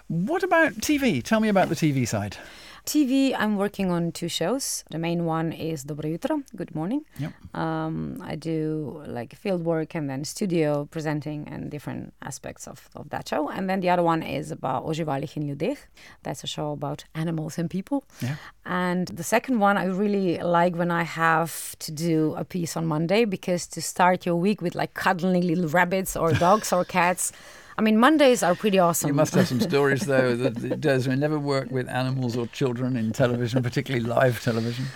What 0.08 0.42
about 0.42 0.72
TV? 0.74 1.22
Tell 1.22 1.40
me 1.40 1.48
about 1.48 1.68
the 1.68 1.74
TV 1.74 2.06
side. 2.06 2.36
TV, 2.84 3.32
I'm 3.38 3.56
working 3.56 3.92
on 3.92 4.10
two 4.10 4.28
shows. 4.28 4.84
The 4.90 4.98
main 4.98 5.24
one 5.24 5.52
is 5.52 5.84
Dobro 5.84 6.10
jutro, 6.10 6.42
good 6.56 6.74
morning. 6.74 7.04
Yep. 7.18 7.32
Um, 7.54 8.20
I 8.20 8.34
do 8.34 9.04
like 9.06 9.36
field 9.36 9.64
work 9.64 9.94
and 9.94 10.10
then 10.10 10.24
studio 10.24 10.88
presenting 10.90 11.46
and 11.46 11.70
different 11.70 12.12
aspects 12.22 12.66
of, 12.66 12.88
of 12.96 13.08
that 13.10 13.28
show. 13.28 13.48
And 13.48 13.70
then 13.70 13.80
the 13.80 13.90
other 13.90 14.02
one 14.02 14.22
is 14.22 14.50
about 14.50 14.82
O 14.82 14.88
živalih 14.88 15.36
in 15.36 15.44
ljudeh. 15.44 15.76
That's 16.24 16.42
a 16.42 16.48
show 16.48 16.72
about 16.72 17.04
animals 17.14 17.56
and 17.56 17.70
people. 17.70 18.02
Yeah. 18.20 18.36
And 18.66 19.06
the 19.06 19.24
second 19.24 19.60
one, 19.60 19.76
I 19.76 19.84
really 19.84 20.38
like 20.38 20.74
when 20.74 20.90
I 20.90 21.04
have 21.04 21.76
to 21.78 21.92
do 21.92 22.34
a 22.36 22.44
piece 22.44 22.76
on 22.76 22.86
Monday 22.86 23.24
because 23.24 23.66
to 23.68 23.80
start 23.80 24.26
your 24.26 24.36
week 24.36 24.60
with 24.60 24.74
like 24.74 24.94
cuddling 24.94 25.46
little 25.46 25.68
rabbits 25.68 26.16
or 26.16 26.32
dogs 26.46 26.72
or 26.72 26.84
cats. 26.84 27.32
I 27.78 27.82
mean, 27.82 27.98
Mondays 27.98 28.42
are 28.42 28.54
pretty 28.54 28.78
awesome. 28.78 29.08
You 29.08 29.14
must 29.14 29.34
have 29.34 29.48
some 29.48 29.60
stories, 29.60 30.02
though, 30.06 30.36
that 30.42 30.62
it 30.62 30.80
does. 30.80 31.08
We 31.08 31.16
never 31.16 31.38
work 31.38 31.70
with 31.70 31.88
animals 31.88 32.36
or 32.36 32.46
children 32.48 32.96
in 32.96 33.12
television, 33.12 33.62
particularly 33.62 34.06
live 34.06 34.42
television. 34.42 34.86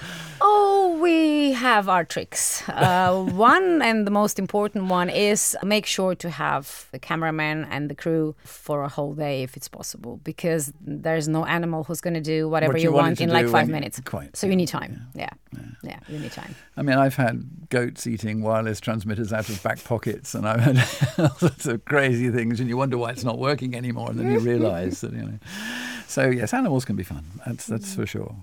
Oh, 0.40 0.98
we 1.00 1.35
have 1.74 1.88
our 1.88 2.04
tricks. 2.04 2.66
Uh, 2.68 3.22
one 3.32 3.82
and 3.82 4.06
the 4.06 4.10
most 4.10 4.38
important 4.38 4.86
one 4.86 5.08
is 5.10 5.56
make 5.62 5.86
sure 5.86 6.14
to 6.14 6.30
have 6.30 6.86
the 6.92 6.98
cameraman 6.98 7.66
and 7.70 7.88
the 7.90 7.94
crew 7.94 8.34
for 8.44 8.82
a 8.82 8.88
whole 8.88 9.14
day 9.14 9.42
if 9.42 9.56
it's 9.56 9.68
possible, 9.68 10.20
because 10.24 10.72
there's 10.80 11.28
no 11.28 11.44
animal 11.44 11.84
who's 11.84 12.00
going 12.00 12.14
to 12.14 12.20
do 12.20 12.48
whatever 12.48 12.74
What 12.74 12.82
you, 12.82 12.88
you 12.90 12.92
want 12.92 13.06
it 13.06 13.08
want 13.08 13.18
to 13.18 13.24
in 13.24 13.30
like 13.30 13.48
five 13.48 13.68
minutes. 13.68 14.00
quite, 14.04 14.36
So 14.36 14.46
yeah, 14.46 14.50
you 14.50 14.56
need 14.56 14.68
time. 14.68 14.92
Yeah. 15.14 15.30
yeah, 15.82 16.00
you 16.08 16.18
need 16.18 16.32
time. 16.32 16.54
I 16.76 16.82
mean, 16.82 16.98
I've 16.98 17.16
had 17.16 17.68
goats 17.68 18.06
eating 18.06 18.42
wireless 18.42 18.80
transmitters 18.80 19.32
out 19.32 19.48
of 19.48 19.62
back 19.62 19.82
pockets, 19.84 20.34
and 20.34 20.46
I've 20.48 20.60
had 20.60 20.76
all 21.18 21.36
sorts 21.38 21.66
of 21.66 21.84
crazy 21.84 22.30
things, 22.30 22.60
and 22.60 22.68
you 22.68 22.76
wonder 22.76 22.98
why 22.98 23.10
it's 23.10 23.24
not 23.24 23.38
working 23.38 23.74
anymore, 23.74 24.10
and 24.10 24.18
then 24.18 24.30
you 24.30 24.38
realise 24.52 25.00
that 25.00 25.12
you 25.12 25.22
know. 25.22 25.38
So 26.06 26.28
yes, 26.28 26.54
animals 26.54 26.84
can 26.84 26.96
be 26.96 27.02
fun. 27.04 27.24
That's 27.46 27.66
that's 27.66 27.94
for 27.94 28.06
sure. 28.06 28.34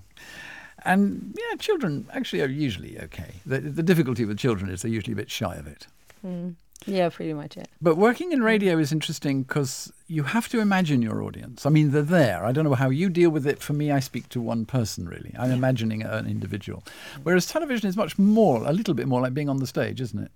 And 0.84 1.36
yeah, 1.38 1.56
children 1.56 2.06
actually 2.12 2.42
are 2.42 2.48
usually 2.48 3.00
okay. 3.00 3.34
The, 3.46 3.60
the 3.60 3.82
difficulty 3.82 4.24
with 4.24 4.38
children 4.38 4.70
is 4.70 4.82
they're 4.82 4.90
usually 4.90 5.14
a 5.14 5.16
bit 5.16 5.30
shy 5.30 5.54
of 5.54 5.66
it. 5.66 5.86
Hmm. 6.20 6.50
Yeah, 6.86 7.08
pretty 7.08 7.32
much 7.32 7.56
it. 7.56 7.68
But 7.80 7.96
working 7.96 8.32
in 8.32 8.42
radio 8.42 8.78
is 8.78 8.92
interesting 8.92 9.42
because 9.42 9.90
you 10.06 10.24
have 10.24 10.48
to 10.48 10.60
imagine 10.60 11.00
your 11.00 11.22
audience. 11.22 11.64
I 11.64 11.70
mean, 11.70 11.92
they're 11.92 12.02
there. 12.02 12.44
I 12.44 12.52
don't 12.52 12.64
know 12.64 12.74
how 12.74 12.90
you 12.90 13.08
deal 13.08 13.30
with 13.30 13.46
it. 13.46 13.62
For 13.62 13.72
me, 13.72 13.90
I 13.90 14.00
speak 14.00 14.28
to 14.30 14.40
one 14.40 14.66
person, 14.66 15.08
really. 15.08 15.34
I'm 15.38 15.50
imagining 15.50 16.02
an 16.02 16.26
individual. 16.26 16.84
Whereas 17.22 17.46
television 17.46 17.88
is 17.88 17.96
much 17.96 18.18
more, 18.18 18.62
a 18.64 18.72
little 18.72 18.92
bit 18.92 19.08
more 19.08 19.22
like 19.22 19.32
being 19.32 19.48
on 19.48 19.58
the 19.58 19.66
stage, 19.66 20.00
isn't 20.00 20.24
it? 20.24 20.30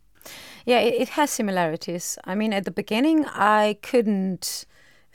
Yeah, 0.64 0.78
it, 0.78 0.95
it 0.95 1.09
has 1.11 1.31
similarities. 1.31 2.19
I 2.25 2.35
mean, 2.35 2.55
at 2.55 2.64
the 2.64 2.71
beginning, 2.71 3.26
I 3.26 3.76
couldn't 3.83 4.64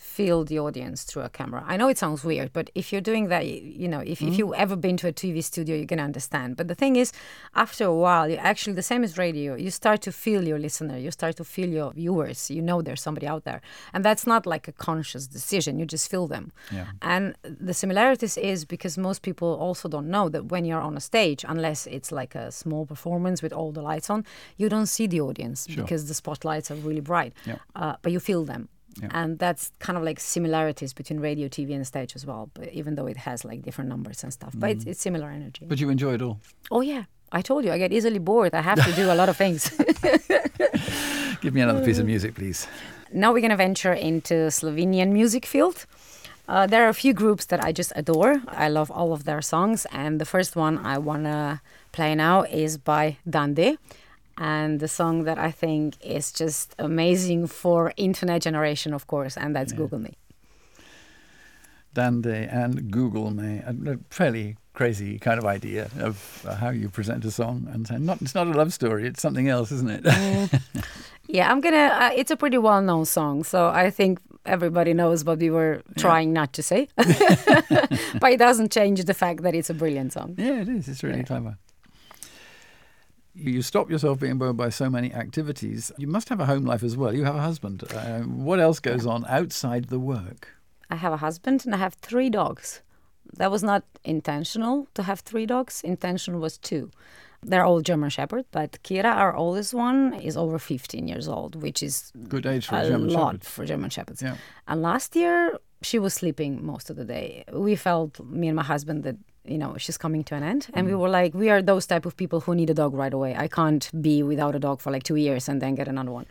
feel 0.03 0.43
the 0.43 0.59
audience 0.59 1.03
through 1.03 1.23
a 1.23 1.29
camera. 1.29 1.63
I 1.65 1.77
know 1.77 1.87
it 1.87 1.97
sounds 1.97 2.23
weird, 2.23 2.51
but 2.51 2.69
if 2.75 2.91
you're 2.91 3.01
doing 3.01 3.29
that, 3.29 3.47
you 3.47 3.87
know, 3.87 4.01
if, 4.01 4.21
if 4.21 4.37
you've 4.37 4.53
ever 4.53 4.75
been 4.75 4.97
to 4.97 5.07
a 5.07 5.13
TV 5.13 5.41
studio, 5.43 5.75
you 5.77 5.87
can 5.87 5.99
understand. 5.99 6.57
But 6.57 6.67
the 6.67 6.75
thing 6.75 6.97
is, 6.97 7.11
after 7.55 7.85
a 7.85 7.95
while, 7.95 8.27
you 8.29 8.35
actually, 8.35 8.73
the 8.73 8.83
same 8.83 9.03
as 9.03 9.17
radio, 9.17 9.55
you 9.55 9.71
start 9.71 10.01
to 10.01 10.11
feel 10.11 10.43
your 10.45 10.59
listener, 10.59 10.97
you 10.97 11.09
start 11.09 11.37
to 11.37 11.43
feel 11.45 11.69
your 11.69 11.93
viewers, 11.93 12.51
you 12.51 12.61
know 12.61 12.81
there's 12.81 13.01
somebody 13.01 13.25
out 13.27 13.43
there. 13.45 13.61
And 13.93 14.03
that's 14.03 14.27
not 14.27 14.45
like 14.45 14.67
a 14.67 14.73
conscious 14.73 15.25
decision, 15.25 15.79
you 15.79 15.85
just 15.85 16.11
feel 16.11 16.27
them. 16.27 16.51
Yeah. 16.71 16.87
And 17.01 17.35
the 17.43 17.73
similarities 17.73 18.37
is 18.37 18.65
because 18.65 18.97
most 18.97 19.21
people 19.21 19.53
also 19.55 19.87
don't 19.87 20.09
know 20.09 20.27
that 20.29 20.45
when 20.51 20.65
you're 20.65 20.81
on 20.81 20.97
a 20.97 21.01
stage, 21.01 21.45
unless 21.47 21.87
it's 21.87 22.11
like 22.11 22.35
a 22.35 22.51
small 22.51 22.85
performance 22.85 23.41
with 23.41 23.53
all 23.53 23.71
the 23.71 23.81
lights 23.81 24.09
on, 24.09 24.25
you 24.57 24.67
don't 24.69 24.87
see 24.87 25.07
the 25.07 25.21
audience 25.21 25.65
Sure. 25.69 25.81
because 25.83 26.07
the 26.07 26.13
spotlights 26.13 26.69
are 26.71 26.75
really 26.75 26.99
bright. 27.01 27.33
Yeah. 27.45 27.55
Uh, 27.75 27.95
but 28.01 28.11
you 28.11 28.19
feel 28.19 28.43
them. 28.43 28.67
Yeah. 29.01 29.09
And 29.11 29.39
that's 29.39 29.71
kind 29.79 29.97
of 29.97 30.03
like 30.03 30.19
similarities 30.19 30.93
between 30.93 31.19
radio, 31.19 31.47
TV, 31.47 31.73
and 31.75 31.85
stage 31.85 32.15
as 32.15 32.25
well. 32.25 32.49
But 32.53 32.71
even 32.73 32.95
though 32.95 33.07
it 33.07 33.17
has 33.17 33.43
like 33.43 33.61
different 33.63 33.89
numbers 33.89 34.23
and 34.23 34.31
stuff, 34.31 34.53
but 34.55 34.69
it's, 34.69 34.85
it's 34.85 35.01
similar 35.01 35.29
energy. 35.29 35.65
Mm. 35.65 35.69
But 35.69 35.79
you 35.79 35.89
enjoy 35.89 36.13
it 36.13 36.21
all. 36.21 36.39
oh 36.69 36.81
yeah, 36.81 37.03
I 37.31 37.41
told 37.41 37.65
you 37.65 37.71
I 37.71 37.77
get 37.79 37.91
easily 37.91 38.19
bored. 38.19 38.53
I 38.53 38.61
have 38.61 38.83
to 38.85 38.91
do 38.93 39.11
a 39.11 39.15
lot 39.15 39.29
of 39.29 39.37
things. 39.37 39.69
Give 41.41 41.53
me 41.53 41.61
another 41.61 41.83
piece 41.83 41.99
of 41.99 42.05
music, 42.05 42.35
please. 42.35 42.67
now 43.11 43.33
we're 43.33 43.41
going 43.41 43.51
to 43.51 43.57
venture 43.57 43.93
into 43.93 44.49
Slovenian 44.49 45.11
music 45.11 45.45
field. 45.45 45.85
Uh, 46.47 46.67
there 46.67 46.85
are 46.85 46.89
a 46.89 46.93
few 46.93 47.13
groups 47.13 47.45
that 47.45 47.63
I 47.63 47.71
just 47.71 47.91
adore. 47.95 48.41
I 48.47 48.67
love 48.69 48.91
all 48.91 49.13
of 49.13 49.23
their 49.23 49.41
songs, 49.41 49.85
and 49.91 50.19
the 50.19 50.25
first 50.25 50.55
one 50.55 50.77
I 50.77 50.97
want 50.97 51.23
to 51.23 51.61
play 51.91 52.15
now 52.15 52.43
is 52.43 52.77
by 52.77 53.17
Dan 53.29 53.53
D. 53.53 53.77
And 54.37 54.79
the 54.79 54.87
song 54.87 55.25
that 55.25 55.37
I 55.37 55.51
think 55.51 55.95
is 56.03 56.31
just 56.31 56.73
amazing 56.79 57.47
for 57.47 57.93
internet 57.97 58.41
generation, 58.41 58.93
of 58.93 59.05
course, 59.07 59.37
and 59.37 59.55
that's 59.55 59.73
Google 59.73 59.99
Me. 59.99 60.13
Dan 61.93 62.21
D 62.21 62.29
and 62.29 62.91
Google 62.91 63.29
me. 63.29 63.61
A 63.65 63.97
fairly 64.09 64.57
crazy 64.73 65.19
kind 65.19 65.37
of 65.37 65.45
idea 65.45 65.89
of 65.99 66.43
uh, 66.49 66.55
how 66.55 66.71
you 66.71 66.89
present 66.89 67.23
a 67.25 67.29
song 67.29 67.67
and 67.71 67.85
say, 67.87 67.97
not, 67.99 68.19
it's 68.23 68.33
not 68.33 68.47
a 68.47 68.51
love 68.51 68.73
story, 68.73 69.05
it's 69.05 69.21
something 69.21 69.47
else, 69.47 69.71
isn't 69.71 69.91
it? 70.03 70.03
Yeah, 71.27 71.51
I'm 71.51 71.61
gonna. 71.61 71.77
Uh, 72.01 72.09
it's 72.15 72.31
a 72.31 72.35
pretty 72.35 72.57
well-known 72.57 73.05
song, 73.05 73.43
so 73.43 73.67
I 73.67 73.91
think 73.91 74.19
everybody 74.47 74.93
knows 74.95 75.23
what 75.23 75.37
we 75.37 75.51
were 75.51 75.83
trying 75.95 76.33
not 76.33 76.53
to 76.53 76.63
say. 76.63 76.87
but 76.95 78.31
it 78.31 78.37
doesn't 78.39 78.71
change 78.71 79.03
the 79.05 79.13
fact 79.13 79.43
that 79.43 79.53
it's 79.53 79.69
a 79.69 79.73
brilliant 79.75 80.13
song. 80.13 80.33
yeah, 80.39 80.61
it 80.61 80.69
is. 80.69 80.87
It's 80.87 81.03
really 81.03 81.19
Yeah. 81.19 81.23
clever. 81.25 81.57
You 83.35 83.61
stop 83.61 83.89
yourself 83.89 84.19
being 84.19 84.37
bored 84.37 84.57
by 84.57 84.69
so 84.69 84.89
many 84.89 85.11
activities. 85.13 85.91
You 85.97 86.07
must 86.07 86.29
have 86.29 86.39
a 86.39 86.45
home 86.45 86.65
life 86.65 86.83
as 86.83 86.95
well. 86.95 87.13
You 87.13 87.23
have 87.25 87.35
a 87.35 87.41
husband. 87.41 87.83
Uh, 87.91 88.19
what 88.21 88.59
else 88.59 88.79
goes 88.79 89.05
on 89.07 89.25
outside 89.27 89.85
the 89.85 89.99
work? 89.99 90.49
I 90.89 90.95
have 90.97 91.13
a 91.13 91.17
husband 91.17 91.65
and 91.65 91.73
I 91.73 91.79
have 91.79 91.95
three 91.95 92.29
dogs. 92.29 92.81
That 93.37 93.49
was 93.49 93.63
not 93.63 93.83
intentional 94.03 94.87
to 94.93 95.03
have 95.03 95.21
three 95.21 95.47
dogs. 95.47 95.81
Intention 95.83 96.39
was 96.39 96.57
two. 96.59 96.91
They're 97.41 97.65
all 97.65 97.81
German 97.81 98.09
Shepherd, 98.09 98.45
but 98.51 98.77
Kira, 98.83 99.05
our 99.05 99.35
oldest 99.35 99.73
one, 99.73 100.13
is 100.13 100.37
over 100.37 100.59
15 100.59 101.07
years 101.07 101.27
old, 101.27 101.55
which 101.61 101.81
is 101.83 102.11
Good 102.29 102.45
age 102.45 102.67
for 102.67 102.75
a, 102.75 102.81
a 102.83 102.87
German 102.89 103.09
lot 103.09 103.33
Shepherd. 103.33 103.45
for 103.45 103.65
German 103.65 103.89
Shepherds. 103.89 104.21
Yeah. 104.21 104.37
And 104.67 104.81
last 104.81 105.15
year, 105.15 105.57
she 105.81 105.99
was 105.99 106.13
sleeping 106.13 106.63
most 106.65 106.89
of 106.89 106.95
the 106.95 107.03
day. 107.03 107.43
We 107.51 107.75
felt, 107.75 108.19
me 108.23 108.47
and 108.47 108.55
my 108.55 108.63
husband, 108.63 109.03
that 109.03 109.17
you 109.45 109.57
know 109.57 109.75
she's 109.77 109.97
coming 109.97 110.23
to 110.25 110.35
an 110.35 110.43
end, 110.43 110.67
and 110.73 110.87
Mm. 110.87 110.91
we 110.91 110.95
were 110.95 111.09
like, 111.09 111.33
we 111.33 111.49
are 111.49 111.61
those 111.61 111.85
type 111.85 112.05
of 112.05 112.15
people 112.15 112.39
who 112.41 112.55
need 112.55 112.69
a 112.69 112.73
dog 112.73 112.93
right 112.93 113.13
away. 113.13 113.35
I 113.35 113.47
can't 113.47 113.89
be 114.01 114.23
without 114.23 114.55
a 114.55 114.59
dog 114.59 114.79
for 114.81 114.91
like 114.91 115.03
two 115.03 115.15
years 115.17 115.49
and 115.49 115.61
then 115.61 115.75
get 115.75 115.87
another 115.87 116.11
one. 116.11 116.25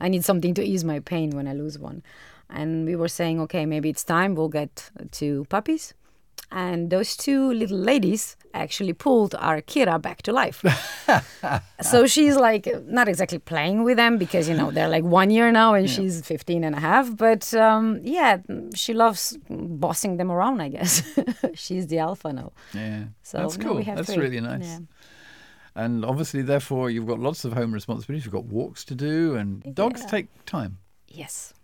I 0.00 0.08
need 0.08 0.24
something 0.24 0.54
to 0.54 0.62
ease 0.62 0.84
my 0.84 1.00
pain 1.00 1.30
when 1.30 1.48
I 1.48 1.54
lose 1.54 1.78
one. 1.78 2.02
And 2.50 2.86
we 2.86 2.96
were 2.96 3.08
saying, 3.08 3.40
okay, 3.40 3.66
maybe 3.66 3.88
it's 3.90 4.04
time 4.04 4.34
we'll 4.34 4.48
get 4.48 4.90
two 5.10 5.46
puppies. 5.48 5.94
And 6.50 6.88
those 6.90 7.14
two 7.16 7.52
little 7.52 7.76
ladies 7.78 8.36
actually 8.54 8.94
pulled 8.94 9.34
our 9.34 9.60
Kira 9.60 10.00
back 10.00 10.22
to 10.22 10.32
life. 10.32 10.64
so 11.82 12.06
she's 12.06 12.36
like 12.36 12.66
not 12.86 13.06
exactly 13.08 13.38
playing 13.38 13.84
with 13.84 13.96
them 13.96 14.16
because 14.18 14.48
you 14.48 14.56
know 14.56 14.70
they're 14.70 14.88
like 14.88 15.04
one 15.04 15.30
year 15.30 15.52
now 15.52 15.74
and 15.74 15.88
she's 15.90 16.22
15 16.22 16.64
and 16.64 16.74
a 16.74 16.80
half 16.80 17.14
but 17.16 17.52
um, 17.54 18.00
yeah 18.02 18.38
she 18.74 18.94
loves 18.94 19.36
bossing 19.50 20.16
them 20.16 20.30
around 20.32 20.60
i 20.62 20.68
guess 20.68 21.02
she's 21.54 21.86
the 21.88 21.98
alpha 21.98 22.32
now 22.32 22.52
Yeah. 22.72 23.04
so 23.22 23.38
That's 23.38 23.56
cool. 23.58 23.82
have 23.82 23.96
That's 23.98 24.12
three. 24.14 24.22
really 24.24 24.40
nice. 24.40 24.64
Yeah. 24.64 24.78
And 25.76 26.04
obviously, 26.04 26.42
therefore, 26.42 26.90
you've 26.90 27.06
got 27.06 27.20
lots 27.20 27.44
of 27.44 27.52
home 27.52 27.72
responsibilities. 27.72 28.24
You've 28.24 28.34
got 28.34 28.46
walks 28.46 28.84
to 28.86 28.96
do, 28.96 29.36
and 29.36 29.62
dogs 29.74 30.00
Yeah. 30.00 30.08
take 30.08 30.26
time. 30.44 30.78
yes 31.06 31.54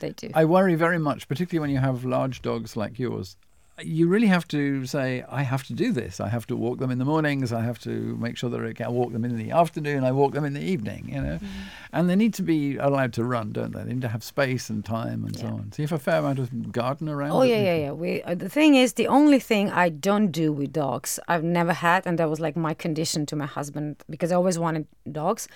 they 0.00 0.10
do 0.10 0.30
I 0.32 0.44
worry 0.44 0.74
very 0.76 0.98
much, 0.98 1.28
particularly 1.28 1.60
when 1.64 1.70
you 1.70 1.80
have 1.80 2.04
large 2.04 2.40
dogs 2.40 2.76
like 2.76 2.98
yours. 3.00 3.36
You 3.82 4.08
really 4.08 4.26
have 4.26 4.46
to 4.48 4.86
say, 4.86 5.24
I 5.28 5.42
have 5.42 5.64
to 5.64 5.72
do 5.72 5.92
this. 5.92 6.20
I 6.20 6.28
have 6.28 6.46
to 6.48 6.56
walk 6.56 6.78
them 6.78 6.90
in 6.90 6.98
the 6.98 7.04
mornings. 7.04 7.52
I 7.52 7.62
have 7.62 7.78
to 7.80 7.90
make 7.90 8.36
sure 8.36 8.50
that 8.50 8.60
I 8.64 8.72
can 8.72 8.92
walk 8.92 9.12
them 9.12 9.24
in 9.24 9.36
the 9.36 9.50
afternoon. 9.50 10.04
I 10.04 10.12
walk 10.12 10.32
them 10.32 10.44
in 10.44 10.54
the 10.54 10.62
evening, 10.62 11.10
you 11.12 11.20
know. 11.20 11.38
Mm. 11.38 11.46
And 11.92 12.10
they 12.10 12.16
need 12.16 12.34
to 12.34 12.42
be 12.42 12.76
allowed 12.76 13.12
to 13.14 13.24
run, 13.24 13.52
don't 13.52 13.72
they? 13.72 13.82
They 13.84 13.92
need 13.92 14.02
to 14.02 14.08
have 14.08 14.24
space 14.24 14.68
and 14.68 14.84
time 14.84 15.24
and 15.24 15.36
yeah. 15.36 15.42
so 15.42 15.48
on. 15.48 15.72
So 15.72 15.82
you 15.82 15.88
have 15.88 15.98
a 15.98 16.02
fair 16.02 16.18
amount 16.18 16.38
of 16.38 16.72
garden 16.72 17.08
around. 17.08 17.32
Oh, 17.32 17.42
yeah, 17.42 17.60
yeah, 17.60 17.76
yeah. 17.76 17.92
We, 17.92 18.22
uh, 18.22 18.34
the 18.34 18.48
thing 18.48 18.74
is, 18.74 18.94
the 18.94 19.08
only 19.08 19.38
thing 19.38 19.70
I 19.70 19.88
don't 19.88 20.32
do 20.32 20.52
with 20.52 20.72
dogs, 20.72 21.20
I've 21.28 21.44
never 21.44 21.72
had, 21.72 22.06
and 22.06 22.18
that 22.18 22.28
was 22.28 22.40
like 22.40 22.56
my 22.56 22.74
condition 22.74 23.26
to 23.26 23.36
my 23.36 23.46
husband 23.46 24.02
because 24.10 24.32
I 24.32 24.36
always 24.36 24.58
wanted 24.58 24.86
dogs 25.10 25.48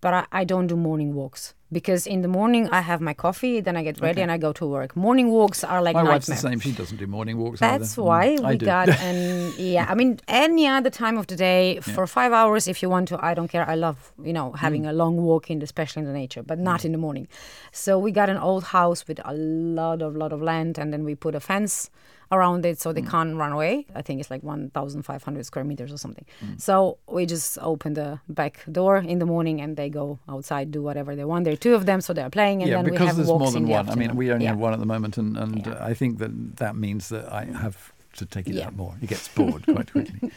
but 0.00 0.14
I, 0.14 0.26
I, 0.32 0.44
don't 0.44 0.66
do 0.66 0.76
morning 0.76 1.14
walks 1.14 1.54
because 1.72 2.06
in 2.06 2.22
the 2.22 2.28
morning 2.28 2.68
I 2.70 2.80
have 2.80 3.00
my 3.00 3.14
coffee, 3.14 3.60
then 3.60 3.76
I 3.76 3.82
get 3.82 4.00
ready 4.00 4.18
okay. 4.18 4.22
and 4.22 4.32
I 4.32 4.38
go 4.38 4.52
to 4.54 4.66
work. 4.66 4.96
Morning 4.96 5.30
walks 5.30 5.62
are 5.62 5.82
like 5.82 5.94
my 5.94 6.00
nightmare. 6.00 6.14
wife's 6.14 6.26
the 6.26 6.36
same; 6.36 6.60
she 6.60 6.72
doesn't 6.72 6.96
do 6.96 7.06
morning 7.06 7.38
walks. 7.38 7.60
That's 7.60 7.96
either. 7.96 8.02
why 8.02 8.36
mm, 8.38 8.48
we 8.48 8.56
got 8.58 8.88
and 8.88 9.54
yeah. 9.58 9.86
I 9.88 9.94
mean, 9.94 10.20
any 10.28 10.66
other 10.66 10.90
time 10.90 11.16
of 11.18 11.26
the 11.26 11.36
day 11.36 11.74
yeah. 11.74 11.80
for 11.80 12.06
five 12.06 12.32
hours 12.32 12.68
if 12.68 12.82
you 12.82 12.88
want 12.88 13.08
to. 13.08 13.24
I 13.24 13.34
don't 13.34 13.48
care. 13.48 13.68
I 13.68 13.74
love 13.74 14.12
you 14.22 14.32
know 14.32 14.52
having 14.52 14.82
mm. 14.82 14.90
a 14.90 14.92
long 14.92 15.16
walk 15.18 15.50
in, 15.50 15.60
the, 15.60 15.64
especially 15.64 16.00
in 16.00 16.06
the 16.06 16.14
nature, 16.14 16.42
but 16.42 16.58
not 16.58 16.80
mm. 16.80 16.86
in 16.86 16.92
the 16.92 16.98
morning. 16.98 17.28
So 17.72 17.98
we 17.98 18.10
got 18.10 18.28
an 18.28 18.38
old 18.38 18.64
house 18.64 19.06
with 19.06 19.20
a 19.24 19.34
lot 19.34 20.02
of 20.02 20.16
lot 20.16 20.32
of 20.32 20.42
land, 20.42 20.78
and 20.78 20.92
then 20.92 21.04
we 21.04 21.14
put 21.14 21.34
a 21.34 21.40
fence 21.40 21.90
around 22.32 22.64
it 22.64 22.80
so 22.80 22.92
they 22.92 23.02
mm. 23.02 23.10
can't 23.10 23.36
run 23.36 23.52
away. 23.52 23.86
I 23.94 24.02
think 24.02 24.20
it's 24.20 24.30
like 24.30 24.42
1,500 24.42 25.46
square 25.46 25.64
meters 25.64 25.92
or 25.92 25.98
something. 25.98 26.24
Mm. 26.44 26.60
So 26.60 26.98
we 27.08 27.26
just 27.26 27.58
open 27.60 27.94
the 27.94 28.20
back 28.28 28.64
door 28.70 28.98
in 28.98 29.18
the 29.18 29.26
morning 29.26 29.60
and 29.60 29.76
they 29.76 29.88
go 29.88 30.18
outside, 30.28 30.70
do 30.70 30.82
whatever 30.82 31.16
they 31.16 31.24
want. 31.24 31.44
There 31.44 31.52
are 31.52 31.64
two 31.68 31.74
of 31.74 31.86
them, 31.86 32.00
so 32.00 32.12
they're 32.12 32.30
playing, 32.30 32.62
and 32.62 32.70
yeah, 32.70 32.82
then 32.82 32.92
we 32.92 32.96
have 32.98 33.16
there's 33.16 33.28
walks 33.28 33.40
more 33.40 33.52
than 33.52 33.68
one. 33.68 33.86
The 33.86 33.92
I 33.92 33.94
mean, 33.94 34.16
we 34.16 34.30
only 34.30 34.44
yeah. 34.44 34.50
have 34.50 34.58
one 34.58 34.72
at 34.72 34.78
the 34.78 34.86
moment, 34.86 35.18
and, 35.18 35.36
and 35.36 35.66
yeah. 35.66 35.84
I 35.84 35.94
think 35.94 36.18
that 36.18 36.56
that 36.56 36.76
means 36.76 37.08
that 37.08 37.30
I 37.32 37.44
have 37.44 37.92
to 38.16 38.26
take 38.26 38.48
it 38.48 38.60
out 38.60 38.76
more. 38.76 38.94
He 39.00 39.06
gets 39.06 39.28
bored 39.36 39.64
quite 39.64 39.90
quickly. 39.90 40.30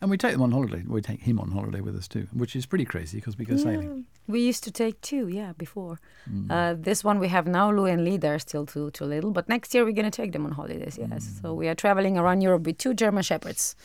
And 0.00 0.10
we 0.10 0.18
take 0.18 0.32
them 0.32 0.42
on 0.42 0.52
holiday. 0.52 0.82
We 0.86 1.00
take 1.00 1.22
him 1.22 1.40
on 1.40 1.50
holiday 1.50 1.80
with 1.80 1.96
us 1.96 2.06
too, 2.06 2.28
which 2.32 2.54
is 2.54 2.66
pretty 2.66 2.84
crazy 2.84 3.18
because 3.18 3.38
we 3.38 3.44
go 3.44 3.54
yeah. 3.54 3.62
sailing. 3.62 4.06
We 4.28 4.40
used 4.40 4.64
to 4.64 4.70
take 4.70 5.00
two, 5.00 5.28
yeah, 5.28 5.52
before. 5.56 6.00
Mm. 6.30 6.50
Uh, 6.50 6.74
this 6.78 7.02
one 7.02 7.18
we 7.18 7.28
have 7.28 7.46
now, 7.46 7.70
Lou 7.70 7.86
and 7.86 8.04
Lee, 8.04 8.16
they're 8.16 8.38
still 8.38 8.66
too 8.66 8.90
too 8.90 9.04
little. 9.04 9.30
But 9.30 9.48
next 9.48 9.74
year 9.74 9.84
we're 9.84 9.92
going 9.92 10.10
to 10.10 10.22
take 10.22 10.32
them 10.32 10.44
on 10.44 10.52
holidays, 10.52 10.98
yes. 10.98 11.26
Mm. 11.26 11.42
So 11.42 11.54
we 11.54 11.68
are 11.68 11.74
traveling 11.74 12.18
around 12.18 12.42
Europe 12.42 12.64
with 12.66 12.78
two 12.78 12.94
German 12.94 13.22
Shepherds. 13.22 13.76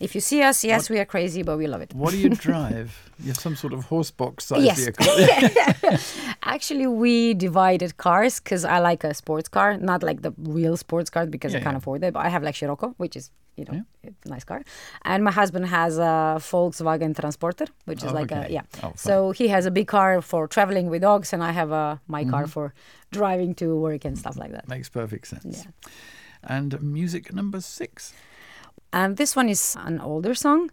If 0.00 0.14
you 0.14 0.20
see 0.20 0.42
us, 0.42 0.64
yes, 0.64 0.90
what, 0.90 0.94
we 0.94 1.00
are 1.00 1.04
crazy, 1.04 1.42
but 1.42 1.56
we 1.56 1.66
love 1.66 1.80
it. 1.80 1.94
What 1.94 2.10
do 2.10 2.18
you 2.18 2.28
drive? 2.48 3.12
you 3.22 3.28
have 3.28 3.38
some 3.38 3.54
sort 3.54 3.72
of 3.72 3.84
horse 3.84 4.10
box 4.10 4.46
size 4.46 4.64
yes. 4.64 4.78
vehicle. 4.78 5.06
Actually, 6.42 6.86
we 6.86 7.34
divided 7.34 7.96
cars 7.96 8.40
because 8.40 8.64
I 8.64 8.78
like 8.80 9.04
a 9.04 9.14
sports 9.14 9.48
car, 9.48 9.76
not 9.76 10.02
like 10.02 10.22
the 10.22 10.32
real 10.38 10.76
sports 10.76 11.08
car 11.08 11.26
because 11.26 11.52
yeah, 11.52 11.60
I 11.60 11.62
can't 11.62 11.74
yeah. 11.74 11.78
afford 11.78 12.02
it. 12.04 12.14
But 12.14 12.26
I 12.26 12.28
have 12.28 12.42
like 12.42 12.56
Scirocco, 12.56 12.94
which 12.96 13.16
is 13.16 13.30
you 13.56 13.64
know 13.64 13.82
yeah. 14.02 14.10
nice 14.26 14.44
car, 14.44 14.62
and 15.02 15.22
my 15.22 15.30
husband 15.30 15.66
has 15.66 15.98
a 15.98 16.38
Volkswagen 16.38 17.14
Transporter, 17.14 17.66
which 17.84 18.02
is 18.02 18.10
oh, 18.10 18.14
like 18.14 18.32
okay. 18.32 18.46
a 18.46 18.52
yeah. 18.52 18.62
Oh, 18.82 18.92
so 18.96 19.30
he 19.30 19.48
has 19.48 19.66
a 19.66 19.70
big 19.70 19.86
car 19.86 20.20
for 20.20 20.48
traveling 20.48 20.90
with 20.90 21.02
dogs, 21.02 21.32
and 21.32 21.44
I 21.44 21.52
have 21.52 21.70
a 21.70 22.00
my 22.08 22.22
mm-hmm. 22.22 22.30
car 22.30 22.46
for 22.46 22.74
driving 23.12 23.54
to 23.56 23.76
work 23.76 24.04
and 24.04 24.18
stuff 24.18 24.36
like 24.36 24.52
that. 24.52 24.68
Makes 24.68 24.88
perfect 24.88 25.28
sense. 25.28 25.64
Yeah. 25.64 25.90
And 26.42 26.82
music 26.82 27.32
number 27.32 27.60
six. 27.60 28.12
And 28.92 29.16
this 29.16 29.34
one 29.34 29.48
is 29.48 29.76
an 29.80 30.00
older 30.00 30.34
song, 30.34 30.70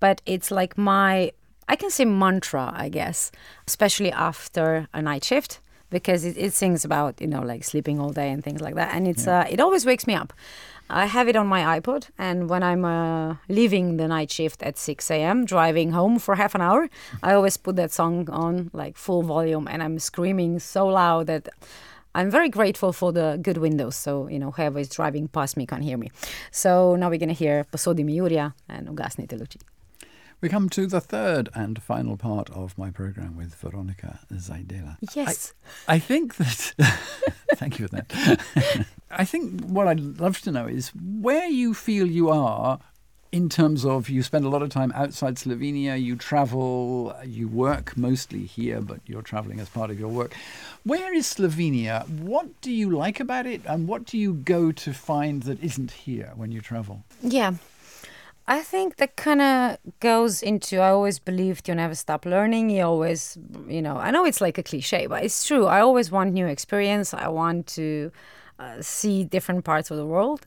but 0.00 0.20
it's 0.26 0.50
like 0.50 0.76
my, 0.76 1.32
I 1.68 1.76
can 1.76 1.90
say 1.90 2.04
mantra, 2.04 2.72
I 2.74 2.88
guess, 2.88 3.32
especially 3.66 4.12
after 4.12 4.88
a 4.92 5.00
night 5.00 5.24
shift 5.24 5.60
because 5.90 6.24
it, 6.24 6.36
it 6.36 6.52
sings 6.52 6.84
about, 6.84 7.20
you 7.20 7.26
know, 7.26 7.40
like 7.40 7.64
sleeping 7.64 8.00
all 8.00 8.10
day 8.10 8.30
and 8.30 8.42
things 8.42 8.60
like 8.60 8.74
that. 8.74 8.94
And 8.94 9.06
it's, 9.06 9.26
yeah. 9.26 9.40
uh, 9.40 9.46
it 9.48 9.60
always 9.60 9.86
wakes 9.86 10.06
me 10.06 10.14
up. 10.14 10.32
I 10.90 11.06
have 11.06 11.28
it 11.28 11.36
on 11.36 11.46
my 11.46 11.80
iPod, 11.80 12.10
and 12.18 12.50
when 12.50 12.62
I'm 12.62 12.84
uh, 12.84 13.36
leaving 13.48 13.96
the 13.96 14.06
night 14.06 14.30
shift 14.30 14.62
at 14.62 14.76
6 14.76 15.10
a.m., 15.10 15.46
driving 15.46 15.92
home 15.92 16.18
for 16.18 16.34
half 16.34 16.54
an 16.54 16.60
hour, 16.60 16.90
I 17.22 17.32
always 17.32 17.56
put 17.56 17.76
that 17.76 17.90
song 17.90 18.28
on 18.28 18.70
like 18.74 18.98
full 18.98 19.22
volume, 19.22 19.66
and 19.66 19.82
I'm 19.82 19.98
screaming 19.98 20.58
so 20.58 20.86
loud 20.86 21.26
that 21.28 21.48
I'm 22.14 22.30
very 22.30 22.48
grateful 22.48 22.92
for 22.92 23.12
the 23.12 23.38
good 23.42 23.58
windows, 23.58 23.96
so 23.96 24.28
you 24.28 24.38
know 24.38 24.52
whoever 24.52 24.78
is 24.78 24.88
driving 24.88 25.28
past 25.28 25.56
me 25.56 25.66
can 25.66 25.82
hear 25.82 25.96
me. 25.96 26.10
So 26.50 26.96
now 26.96 27.10
we're 27.10 27.18
gonna 27.18 27.32
hear 27.32 27.64
Posodi 27.64 28.04
mi 28.04 28.16
jurja 28.16 28.54
and 28.68 28.88
Ugasnite 28.88 29.36
Luci. 29.38 29.60
We 30.40 30.48
come 30.48 30.68
to 30.70 30.86
the 30.86 31.00
third 31.00 31.48
and 31.54 31.82
final 31.82 32.16
part 32.16 32.50
of 32.50 32.76
my 32.76 32.90
program 32.90 33.36
with 33.36 33.54
Veronica 33.54 34.20
Zajdela. 34.32 34.98
Yes. 35.14 35.54
I, 35.88 35.94
I 35.94 35.98
think 35.98 36.36
that. 36.36 36.74
thank 37.56 37.78
you 37.78 37.88
for 37.88 37.96
that. 37.96 38.86
I 39.10 39.24
think 39.24 39.64
what 39.64 39.88
I'd 39.88 40.00
love 40.00 40.40
to 40.42 40.52
know 40.52 40.66
is 40.66 40.90
where 40.94 41.48
you 41.48 41.72
feel 41.72 42.06
you 42.06 42.28
are 42.28 42.78
in 43.34 43.48
terms 43.48 43.84
of 43.84 44.08
you 44.08 44.22
spend 44.22 44.44
a 44.44 44.48
lot 44.48 44.62
of 44.62 44.68
time 44.68 44.92
outside 44.94 45.34
Slovenia, 45.34 46.00
you 46.00 46.14
travel, 46.14 47.12
you 47.26 47.48
work 47.48 47.96
mostly 47.96 48.44
here, 48.44 48.80
but 48.80 49.00
you're 49.06 49.22
traveling 49.22 49.58
as 49.58 49.68
part 49.68 49.90
of 49.90 49.98
your 49.98 50.08
work. 50.08 50.32
Where 50.84 51.12
is 51.12 51.26
Slovenia? 51.26 52.08
What 52.08 52.46
do 52.60 52.70
you 52.70 52.90
like 52.90 53.18
about 53.18 53.46
it, 53.46 53.62
and 53.66 53.88
what 53.88 54.04
do 54.04 54.18
you 54.18 54.34
go 54.34 54.70
to 54.70 54.92
find 54.92 55.42
that 55.42 55.60
isn't 55.64 55.90
here 55.90 56.30
when 56.36 56.52
you 56.52 56.60
travel? 56.60 57.02
Yeah. 57.22 57.54
I 58.46 58.60
think 58.60 58.96
that 58.96 59.16
kind 59.16 59.40
of 59.40 59.78
goes 59.98 60.40
into 60.40 60.78
I 60.78 60.90
always 60.90 61.18
believed 61.18 61.66
you 61.66 61.74
never 61.74 61.96
stop 61.96 62.24
learning. 62.26 62.70
You 62.70 62.82
always, 62.82 63.36
you 63.66 63.82
know, 63.82 63.96
I 63.96 64.12
know 64.12 64.24
it's 64.26 64.40
like 64.40 64.58
a 64.58 64.62
cliche, 64.62 65.08
but 65.08 65.24
it's 65.24 65.44
true. 65.44 65.66
I 65.66 65.80
always 65.80 66.12
want 66.12 66.34
new 66.34 66.46
experience. 66.46 67.12
I 67.12 67.28
want 67.28 67.66
to 67.78 68.12
uh, 68.60 68.80
see 68.80 69.24
different 69.24 69.64
parts 69.64 69.90
of 69.90 69.96
the 69.96 70.06
world. 70.06 70.46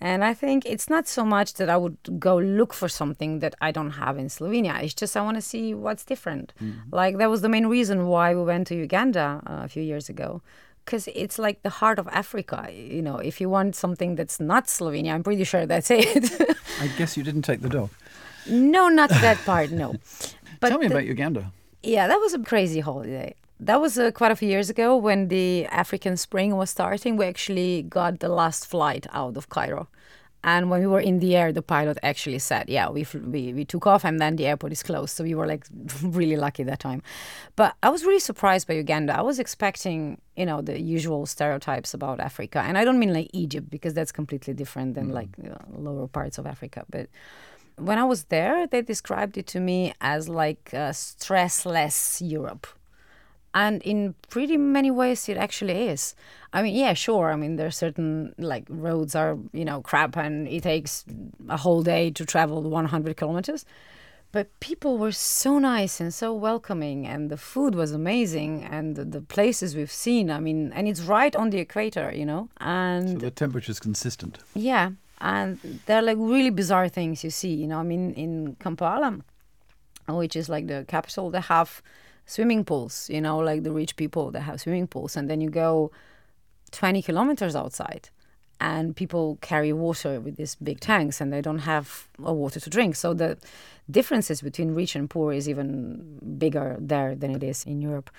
And 0.00 0.24
I 0.24 0.34
think 0.34 0.64
it's 0.66 0.88
not 0.90 1.08
so 1.08 1.24
much 1.24 1.54
that 1.54 1.70
I 1.70 1.76
would 1.76 1.96
go 2.18 2.36
look 2.36 2.74
for 2.74 2.88
something 2.88 3.38
that 3.40 3.54
I 3.60 3.70
don't 3.70 3.92
have 3.92 4.18
in 4.18 4.26
Slovenia. 4.26 4.82
It's 4.82 4.94
just 4.94 5.16
I 5.16 5.22
want 5.22 5.36
to 5.36 5.42
see 5.42 5.74
what's 5.74 6.04
different. 6.04 6.52
Mm-hmm. 6.62 6.94
Like 6.94 7.18
that 7.18 7.30
was 7.30 7.40
the 7.40 7.48
main 7.48 7.66
reason 7.66 8.06
why 8.06 8.34
we 8.34 8.42
went 8.42 8.66
to 8.68 8.74
Uganda 8.74 9.42
uh, 9.46 9.64
a 9.64 9.68
few 9.68 9.82
years 9.82 10.08
ago. 10.08 10.42
Because 10.84 11.08
it's 11.14 11.38
like 11.38 11.62
the 11.62 11.70
heart 11.70 11.98
of 11.98 12.06
Africa. 12.08 12.68
You 12.72 13.02
know, 13.02 13.16
if 13.16 13.40
you 13.40 13.48
want 13.48 13.74
something 13.74 14.14
that's 14.14 14.38
not 14.38 14.66
Slovenia, 14.66 15.14
I'm 15.14 15.24
pretty 15.24 15.44
sure 15.44 15.66
that's 15.66 15.90
it. 15.90 16.30
I 16.80 16.86
guess 16.98 17.16
you 17.16 17.24
didn't 17.24 17.42
take 17.42 17.62
the 17.62 17.68
dog. 17.68 17.90
No, 18.48 18.88
not 18.88 19.10
that 19.10 19.38
part, 19.44 19.70
no. 19.70 19.96
But 20.58 20.70
Tell 20.70 20.78
me 20.78 20.86
the, 20.86 20.94
about 20.94 21.04
Uganda. 21.04 21.52
Yeah, 21.82 22.08
that 22.08 22.16
was 22.16 22.32
a 22.32 22.38
crazy 22.38 22.80
holiday 22.80 23.34
that 23.60 23.80
was 23.80 23.98
uh, 23.98 24.10
quite 24.10 24.30
a 24.30 24.36
few 24.36 24.48
years 24.48 24.68
ago 24.68 24.96
when 24.96 25.28
the 25.28 25.66
African 25.66 26.16
Spring 26.16 26.56
was 26.56 26.70
starting. 26.70 27.16
We 27.16 27.26
actually 27.26 27.82
got 27.82 28.20
the 28.20 28.28
last 28.28 28.66
flight 28.66 29.06
out 29.12 29.36
of 29.36 29.48
Cairo. 29.48 29.88
And 30.44 30.70
when 30.70 30.80
we 30.80 30.86
were 30.86 31.00
in 31.00 31.18
the 31.18 31.34
air, 31.34 31.50
the 31.52 31.62
pilot 31.62 31.98
actually 32.04 32.38
said, 32.38 32.68
"Yeah, 32.68 32.88
we 32.88 33.04
we 33.24 33.52
we 33.52 33.64
took 33.64 33.84
off, 33.84 34.04
and 34.04 34.20
then 34.20 34.36
the 34.36 34.46
airport 34.46 34.70
is 34.70 34.82
closed." 34.82 35.16
So 35.16 35.24
we 35.24 35.34
were 35.34 35.46
like 35.46 35.66
really 36.02 36.36
lucky 36.36 36.62
that 36.62 36.78
time. 36.78 37.02
But 37.56 37.74
I 37.82 37.88
was 37.88 38.04
really 38.04 38.20
surprised 38.20 38.68
by 38.68 38.74
Uganda. 38.74 39.18
I 39.18 39.22
was 39.22 39.40
expecting, 39.40 40.20
you 40.36 40.46
know, 40.46 40.62
the 40.62 40.80
usual 40.80 41.26
stereotypes 41.26 41.94
about 41.94 42.20
Africa, 42.20 42.60
and 42.60 42.78
I 42.78 42.84
don't 42.84 43.00
mean 43.00 43.12
like 43.12 43.30
Egypt 43.32 43.70
because 43.70 43.94
that's 43.94 44.12
completely 44.12 44.54
different 44.54 44.94
than 44.94 45.08
mm. 45.08 45.14
like 45.14 45.30
you 45.42 45.48
know, 45.48 45.58
lower 45.76 46.06
parts 46.06 46.38
of 46.38 46.46
Africa. 46.46 46.84
But 46.88 47.08
when 47.76 47.98
I 47.98 48.04
was 48.04 48.24
there, 48.24 48.68
they 48.68 48.82
described 48.82 49.36
it 49.36 49.48
to 49.48 49.58
me 49.58 49.94
as 50.00 50.28
like 50.28 50.70
a 50.72 50.92
stressless 50.92 52.22
Europe 52.22 52.68
and 53.56 53.82
in 53.82 54.14
pretty 54.28 54.58
many 54.58 54.90
ways 54.90 55.28
it 55.30 55.38
actually 55.38 55.88
is. 55.88 56.14
I 56.52 56.62
mean 56.62 56.74
yeah 56.74 56.92
sure. 56.92 57.32
I 57.32 57.36
mean 57.36 57.56
there 57.56 57.66
are 57.66 57.78
certain 57.86 58.34
like 58.38 58.64
roads 58.68 59.14
are 59.14 59.38
you 59.52 59.64
know 59.64 59.80
crap 59.80 60.16
and 60.16 60.46
it 60.46 60.62
takes 60.62 61.04
a 61.48 61.56
whole 61.56 61.82
day 61.82 62.10
to 62.10 62.24
travel 62.26 62.62
100 62.62 63.16
kilometers. 63.16 63.64
But 64.32 64.48
people 64.60 64.98
were 64.98 65.12
so 65.12 65.58
nice 65.58 66.00
and 66.02 66.12
so 66.12 66.34
welcoming 66.34 67.06
and 67.06 67.30
the 67.30 67.38
food 67.38 67.74
was 67.74 67.92
amazing 67.92 68.64
and 68.64 68.94
the, 68.94 69.04
the 69.04 69.22
places 69.22 69.74
we've 69.74 69.96
seen 70.06 70.30
i 70.30 70.40
mean 70.46 70.72
and 70.76 70.86
it's 70.88 71.02
right 71.16 71.34
on 71.34 71.48
the 71.50 71.58
equator 71.58 72.12
you 72.20 72.26
know 72.26 72.42
and 72.58 73.08
so 73.08 73.18
the 73.26 73.30
temperature 73.30 73.72
is 73.72 73.80
consistent. 73.80 74.38
Yeah 74.54 74.90
and 75.20 75.80
there 75.86 75.96
are 76.00 76.06
like 76.10 76.18
really 76.20 76.50
bizarre 76.50 76.88
things 76.98 77.24
you 77.24 77.30
see 77.30 77.54
you 77.62 77.66
know 77.70 77.78
i 77.78 77.82
mean 77.92 78.12
in 78.24 78.56
kampala 78.64 79.18
which 80.08 80.36
is 80.36 80.50
like 80.54 80.66
the 80.66 80.84
capital 80.86 81.30
they 81.30 81.40
have 81.40 81.70
swimming 82.26 82.64
pools, 82.64 83.08
you 83.08 83.20
know, 83.20 83.38
like 83.38 83.62
the 83.62 83.72
rich 83.72 83.96
people 83.96 84.30
that 84.32 84.42
have 84.42 84.60
swimming 84.60 84.86
pools. 84.86 85.16
And 85.16 85.30
then 85.30 85.40
you 85.40 85.48
go 85.48 85.90
20 86.72 87.00
kilometers 87.02 87.56
outside 87.56 88.10
and 88.60 88.96
people 88.96 89.38
carry 89.40 89.72
water 89.72 90.20
with 90.20 90.36
these 90.36 90.56
big 90.56 90.80
tanks 90.80 91.20
and 91.20 91.32
they 91.32 91.40
don't 91.40 91.60
have 91.60 92.08
a 92.22 92.32
water 92.32 92.58
to 92.60 92.70
drink. 92.70 92.96
So 92.96 93.14
the 93.14 93.38
differences 93.90 94.42
between 94.42 94.74
rich 94.74 94.96
and 94.96 95.08
poor 95.08 95.32
is 95.32 95.48
even 95.48 96.18
bigger 96.38 96.76
there 96.80 97.14
than 97.14 97.34
it 97.34 97.42
is 97.42 97.64
in 97.64 97.80
Europe. 97.80 98.10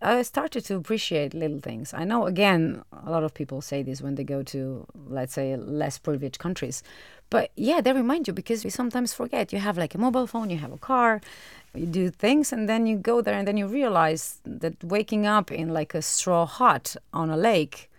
I 0.00 0.22
started 0.22 0.64
to 0.66 0.76
appreciate 0.76 1.34
little 1.34 1.58
things. 1.58 1.92
I 1.92 2.04
know, 2.04 2.26
again, 2.26 2.82
a 3.04 3.10
lot 3.10 3.24
of 3.24 3.34
people 3.34 3.60
say 3.60 3.82
this 3.82 4.00
when 4.00 4.14
they 4.14 4.22
go 4.22 4.44
to, 4.44 4.86
let's 5.08 5.32
say, 5.32 5.56
less 5.56 5.98
privileged 5.98 6.38
countries. 6.38 6.84
But 7.30 7.50
yeah, 7.56 7.80
they 7.80 7.92
remind 7.92 8.26
you 8.26 8.32
because 8.32 8.64
we 8.64 8.70
sometimes 8.70 9.12
forget. 9.12 9.52
You 9.52 9.58
have 9.58 9.76
like 9.76 9.94
a 9.94 9.98
mobile 9.98 10.26
phone, 10.26 10.50
you 10.50 10.58
have 10.58 10.72
a 10.72 10.78
car, 10.78 11.20
you 11.74 11.86
do 11.86 12.10
things 12.10 12.52
and 12.52 12.68
then 12.68 12.86
you 12.86 12.96
go 12.96 13.20
there 13.20 13.34
and 13.34 13.46
then 13.46 13.56
you 13.56 13.66
realize 13.66 14.40
that 14.44 14.82
waking 14.82 15.26
up 15.26 15.52
in 15.52 15.68
like 15.68 15.94
a 15.94 16.02
straw 16.02 16.46
hut 16.46 16.96
on 17.12 17.30
a 17.30 17.36
lake 17.36 17.90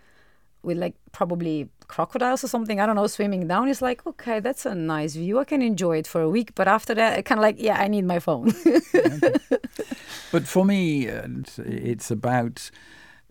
with 0.62 0.76
like 0.76 0.94
probably 1.12 1.68
crocodiles 1.86 2.44
or 2.44 2.48
something, 2.48 2.80
I 2.80 2.86
don't 2.86 2.96
know, 2.96 3.06
swimming 3.06 3.48
down. 3.48 3.68
is 3.68 3.80
like, 3.80 4.06
okay, 4.06 4.40
that's 4.40 4.66
a 4.66 4.74
nice 4.74 5.14
view. 5.14 5.38
I 5.38 5.44
can 5.44 5.62
enjoy 5.62 5.98
it 5.98 6.06
for 6.06 6.20
a 6.20 6.28
week. 6.28 6.54
But 6.54 6.68
after 6.68 6.94
that, 6.94 7.18
I 7.18 7.22
kind 7.22 7.38
of 7.38 7.42
like, 7.42 7.56
yeah, 7.58 7.80
I 7.80 7.88
need 7.88 8.04
my 8.04 8.18
phone. 8.18 8.52
But 10.32 10.46
for 10.46 10.64
me, 10.64 11.08
uh, 11.08 11.26
it's 11.58 12.10
about 12.10 12.70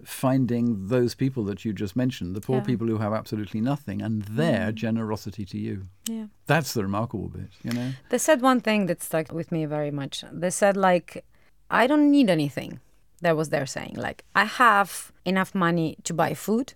finding 0.04 0.88
those 0.88 1.16
people 1.16 1.44
that 1.46 1.64
you 1.66 1.74
just 1.74 1.96
mentioned, 1.96 2.36
the 2.36 2.42
poor 2.42 2.58
Yeah. 2.58 2.64
people 2.64 2.88
who 2.88 2.98
have 2.98 3.14
absolutely 3.14 3.62
nothing, 3.62 4.02
and 4.02 4.24
their 4.24 4.72
Mm. 4.72 4.76
generosity 4.76 5.46
to 5.46 5.58
you. 5.58 5.88
yeah. 6.08 6.26
That's 6.48 6.74
the 6.74 6.84
remarkable 6.84 7.30
bit, 7.30 7.52
you 7.64 7.72
know? 7.72 7.92
They 8.10 8.18
said 8.18 8.42
one 8.42 8.62
thing 8.62 8.88
that 8.88 9.04
stuck 9.04 9.32
with 9.32 9.52
me 9.52 9.66
very 9.66 9.92
much. 9.92 10.24
They 10.32 10.50
said, 10.50 10.76
like, 10.76 11.24
I 11.70 11.86
don't 11.88 12.10
need 12.10 12.30
anything. 12.30 12.80
That 13.22 13.36
was 13.38 13.50
their 13.50 13.66
saying. 13.68 13.96
Like, 13.96 14.24
I 14.34 14.46
have 14.46 15.12
enough 15.26 15.54
money 15.54 15.98
to 16.04 16.14
buy 16.14 16.34
food, 16.34 16.74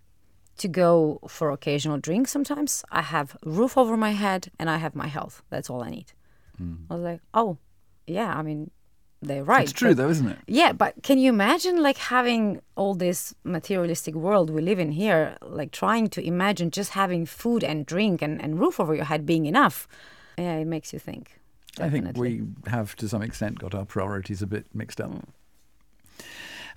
to 0.58 0.68
go 0.68 1.20
for 1.28 1.50
occasional 1.52 1.98
drinks 1.98 2.32
sometimes. 2.32 2.84
I 2.92 3.02
have 3.02 3.36
roof 3.44 3.76
over 3.78 3.98
my 3.98 4.12
head 4.12 4.52
and 4.60 4.70
I 4.70 4.78
have 4.78 4.94
my 4.94 5.08
health. 5.08 5.42
That's 5.50 5.70
all 5.70 5.82
I 5.82 5.90
need. 5.90 6.14
I 6.90 6.94
was 6.94 7.04
like, 7.04 7.22
oh, 7.34 7.58
yeah, 8.06 8.32
I 8.38 8.42
mean, 8.44 8.70
they're 9.28 9.44
right. 9.44 9.64
it's 9.64 9.72
true, 9.72 9.90
but- 9.90 9.98
though, 9.98 10.10
isn't 10.10 10.28
it? 10.28 10.38
yeah, 10.48 10.72
but 10.74 11.02
can 11.04 11.18
you 11.18 11.30
imagine 11.30 11.82
like 11.82 11.98
having 11.98 12.62
all 12.76 12.94
this 12.96 13.34
materialistic 13.44 14.16
world 14.16 14.50
we 14.50 14.62
live 14.62 14.80
in 14.80 14.92
here, 14.92 15.38
like 15.42 15.72
trying 15.72 16.08
to 16.10 16.26
imagine 16.26 16.72
just 16.72 16.92
having 16.92 17.26
food 17.26 17.64
and 17.64 17.86
drink 17.86 18.22
and, 18.22 18.42
and 18.42 18.60
roof 18.60 18.80
over 18.80 18.96
your 18.96 19.06
head 19.06 19.26
being 19.26 19.46
enough? 19.46 19.88
Yeah, 20.38 20.56
it 20.56 20.66
makes 20.66 20.94
you 20.94 21.00
think. 21.00 21.40
I 21.80 21.90
think 21.90 22.18
we 22.18 22.44
have, 22.68 22.96
to 22.98 23.10
some 23.10 23.24
extent, 23.24 23.60
got 23.60 23.74
our 23.74 23.86
priorities 23.86 24.42
a 24.42 24.48
bit 24.48 24.66
mixed 24.74 25.02
up. 25.02 25.12
Mm. 25.12 25.24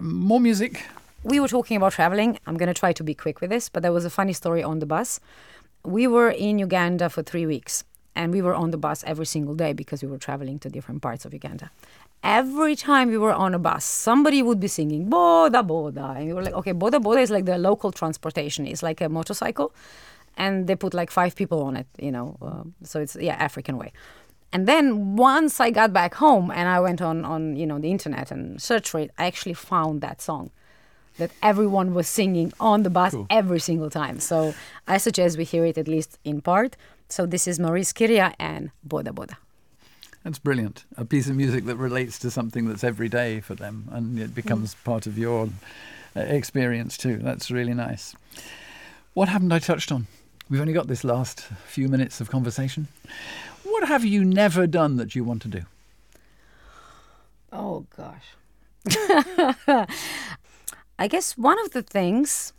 More 0.00 0.40
music. 0.40 0.84
we 1.22 1.40
were 1.40 1.48
talking 1.48 1.76
about 1.76 1.92
traveling. 1.92 2.38
I'm 2.46 2.56
going 2.56 2.68
to 2.68 2.74
try 2.74 2.92
to 2.92 3.04
be 3.04 3.14
quick 3.14 3.40
with 3.40 3.50
this, 3.50 3.68
but 3.68 3.82
there 3.82 3.92
was 3.92 4.04
a 4.04 4.10
funny 4.10 4.32
story 4.32 4.62
on 4.62 4.78
the 4.78 4.86
bus. 4.86 5.20
We 5.84 6.06
were 6.06 6.30
in 6.30 6.58
Uganda 6.58 7.08
for 7.10 7.22
three 7.22 7.46
weeks, 7.46 7.84
and 8.14 8.32
we 8.32 8.42
were 8.42 8.54
on 8.54 8.70
the 8.70 8.78
bus 8.78 9.04
every 9.06 9.26
single 9.26 9.54
day 9.54 9.72
because 9.72 10.02
we 10.02 10.08
were 10.08 10.18
traveling 10.18 10.58
to 10.60 10.68
different 10.68 11.02
parts 11.02 11.24
of 11.24 11.32
Uganda. 11.32 11.70
Every 12.22 12.74
time 12.74 13.08
we 13.08 13.18
were 13.18 13.32
on 13.32 13.54
a 13.54 13.58
bus, 13.58 13.84
somebody 13.84 14.42
would 14.42 14.58
be 14.58 14.68
singing 14.68 15.08
Boda 15.08 15.66
Boda. 15.66 16.16
And 16.16 16.26
we 16.26 16.32
were 16.32 16.42
like, 16.42 16.54
okay, 16.54 16.72
Boda 16.72 17.00
Boda 17.02 17.22
is 17.22 17.30
like 17.30 17.44
the 17.44 17.56
local 17.56 17.92
transportation. 17.92 18.66
It's 18.66 18.82
like 18.82 19.00
a 19.00 19.08
motorcycle, 19.08 19.72
and 20.36 20.66
they 20.66 20.74
put 20.74 20.92
like 20.92 21.10
five 21.10 21.36
people 21.36 21.62
on 21.62 21.76
it, 21.76 21.86
you 21.98 22.10
know. 22.10 22.36
Uh, 22.42 22.64
so 22.82 23.00
it's, 23.00 23.16
yeah, 23.16 23.34
African 23.34 23.78
way. 23.78 23.92
And 24.52 24.66
then 24.66 25.16
once 25.16 25.60
I 25.60 25.70
got 25.70 25.92
back 25.92 26.14
home 26.14 26.50
and 26.50 26.68
I 26.68 26.80
went 26.80 27.02
on, 27.02 27.24
on 27.24 27.56
you 27.56 27.66
know, 27.66 27.78
the 27.78 27.90
internet 27.90 28.30
and 28.30 28.60
searched 28.60 28.88
for 28.88 29.00
it, 29.00 29.10
I 29.18 29.26
actually 29.26 29.54
found 29.54 30.00
that 30.00 30.20
song 30.22 30.50
that 31.18 31.30
everyone 31.42 31.94
was 31.94 32.08
singing 32.08 32.52
on 32.60 32.82
the 32.82 32.90
bus 32.90 33.12
Cool. 33.12 33.26
every 33.30 33.58
single 33.58 33.90
time. 33.90 34.20
So 34.20 34.54
I 34.86 34.98
suggest 34.98 35.38
we 35.38 35.44
hear 35.44 35.64
it 35.64 35.78
at 35.78 35.88
least 35.88 36.18
in 36.24 36.40
part. 36.40 36.76
So 37.08 37.26
this 37.26 37.46
is 37.46 37.58
Maurice 37.58 37.92
Kirya 37.92 38.34
and 38.38 38.70
Boda 38.86 39.08
Boda. 39.08 39.36
That's 40.26 40.40
brilliant. 40.40 40.86
A 40.96 41.04
piece 41.04 41.28
of 41.28 41.36
music 41.36 41.66
that 41.66 41.76
relates 41.76 42.18
to 42.18 42.32
something 42.32 42.66
that's 42.66 42.82
every 42.82 43.08
day 43.08 43.38
for 43.38 43.54
them 43.54 43.88
and 43.92 44.18
it 44.18 44.34
becomes 44.34 44.74
part 44.74 45.06
of 45.06 45.16
your 45.16 45.48
uh, 46.16 46.20
experience 46.20 46.96
too. 46.96 47.18
That's 47.18 47.48
really 47.48 47.74
nice. 47.74 48.16
What 49.14 49.28
haven't 49.28 49.52
I 49.52 49.60
touched 49.60 49.92
on? 49.92 50.08
We've 50.50 50.60
only 50.60 50.72
got 50.72 50.88
this 50.88 51.04
last 51.04 51.42
few 51.66 51.86
minutes 51.86 52.20
of 52.20 52.28
conversation. 52.28 52.88
What 53.62 53.86
have 53.86 54.04
you 54.04 54.24
never 54.24 54.66
done 54.66 54.96
that 54.96 55.14
you 55.14 55.22
want 55.22 55.42
to 55.42 55.48
do? 55.48 55.62
Oh 57.52 57.86
gosh. 57.96 58.26
I 60.98 61.06
guess 61.06 61.38
one 61.38 61.60
of 61.60 61.70
the 61.70 61.82
things 61.82 62.52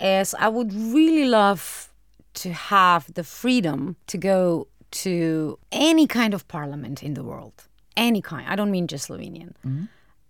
is 0.00 0.34
I 0.34 0.48
would 0.48 0.74
really 0.74 1.26
love 1.28 1.88
to 2.34 2.52
have 2.52 3.14
the 3.14 3.22
freedom 3.22 3.94
to 4.08 4.18
go 4.18 4.66
to 4.92 5.58
any 5.72 6.06
kind 6.06 6.34
of 6.34 6.46
parliament 6.48 7.02
in 7.02 7.14
the 7.14 7.22
world. 7.24 7.64
Any 7.96 8.20
kind. 8.22 8.46
I 8.48 8.56
don't 8.56 8.70
mean 8.70 8.86
just 8.86 9.08
Slovenian. 9.08 9.52
Mm-hmm. 9.64 9.84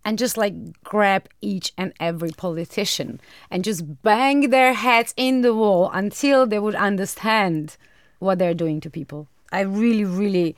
And 0.05 0.19
just 0.19 0.37
like 0.37 0.55
grab 0.85 1.29
each 1.41 1.73
and 1.77 1.93
every 1.99 2.31
politician 2.31 3.21
and 3.51 3.65
just 3.65 4.03
bang 4.03 4.51
their 4.51 4.73
heads 4.73 5.13
in 5.17 5.41
the 5.43 5.53
wall 5.53 5.91
until 5.93 6.47
they 6.47 6.61
would 6.61 6.77
understand 6.77 7.77
what 8.21 8.39
they're 8.39 8.55
doing 8.55 8.81
to 8.83 8.91
people. 8.91 9.27
I 9.51 9.61
really, 9.61 10.05
really 10.05 10.55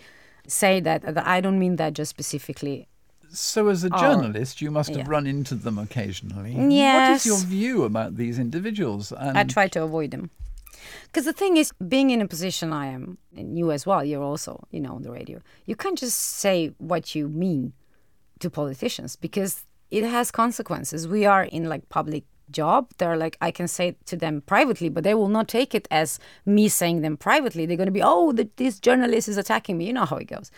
say 0.47 0.81
that. 0.81 1.03
that 1.03 1.27
I 1.27 1.41
don't 1.41 1.59
mean 1.59 1.77
that 1.77 1.95
just 1.95 2.11
specifically 2.11 2.89
So, 3.31 3.69
as 3.69 3.85
a 3.85 3.91
Oh, 3.93 3.99
journalist, 3.99 4.61
you 4.63 4.71
must 4.71 4.91
have 4.91 4.99
yeah. 5.01 5.05
run 5.17 5.27
into 5.27 5.55
them 5.55 5.79
occasionally. 5.79 6.55
What 6.55 6.71
Yes. 6.73 7.21
is 7.21 7.27
your 7.27 7.39
view 7.39 7.85
about 7.85 8.17
these 8.17 8.39
individuals? 8.39 9.13
And 9.13 9.37
I 9.37 9.45
try 9.45 9.69
to 9.69 9.83
avoid 9.83 10.11
them. 10.13 10.31
Because 11.07 11.25
the 11.25 11.33
thing 11.33 11.57
is, 11.57 11.73
being 11.87 12.11
in 12.11 12.21
a 12.21 12.29
position 12.29 12.73
I 12.73 12.87
am, 12.87 13.19
and 13.37 13.59
you 13.59 13.71
as 13.73 13.87
well, 13.87 14.05
you're 14.05 14.23
also, 14.23 14.67
you 14.71 14.81
know, 14.81 14.95
on 14.95 15.03
the 15.03 15.11
radio, 15.11 15.41
you 15.67 15.77
can't 15.77 15.99
just 15.99 16.19
say 16.19 16.73
what 16.79 17.14
you 17.14 17.29
mean 17.29 17.73
to 18.41 18.51
politicians 18.51 19.17
because 19.17 19.64
it 19.91 20.05
has 20.05 20.31
consequences. 20.31 21.09
We 21.09 21.25
are 21.25 21.45
in 21.45 21.69
like 21.69 21.88
public 21.88 22.25
job. 22.51 22.91
They're 22.99 23.17
like, 23.17 23.37
I 23.41 23.51
can 23.51 23.69
say 23.69 23.97
to 24.07 24.17
them 24.17 24.43
privately, 24.43 24.88
but 24.88 25.05
they 25.05 25.14
will 25.14 25.29
not 25.29 25.49
take 25.49 25.75
it 25.75 25.88
as 25.91 26.19
me 26.47 26.69
saying 26.69 27.03
them 27.03 27.17
privately. 27.17 27.67
They're 27.67 27.77
going 27.77 27.87
to 27.87 27.93
be, 27.93 28.03
oh, 28.03 28.33
the, 28.33 28.49
this 28.57 28.79
journalist 28.79 29.29
is 29.29 29.37
attacking 29.37 29.79
me. 29.79 29.87
You 29.87 29.93
know 29.93 30.05
how 30.05 30.17
it 30.17 30.27
goes. 30.27 30.51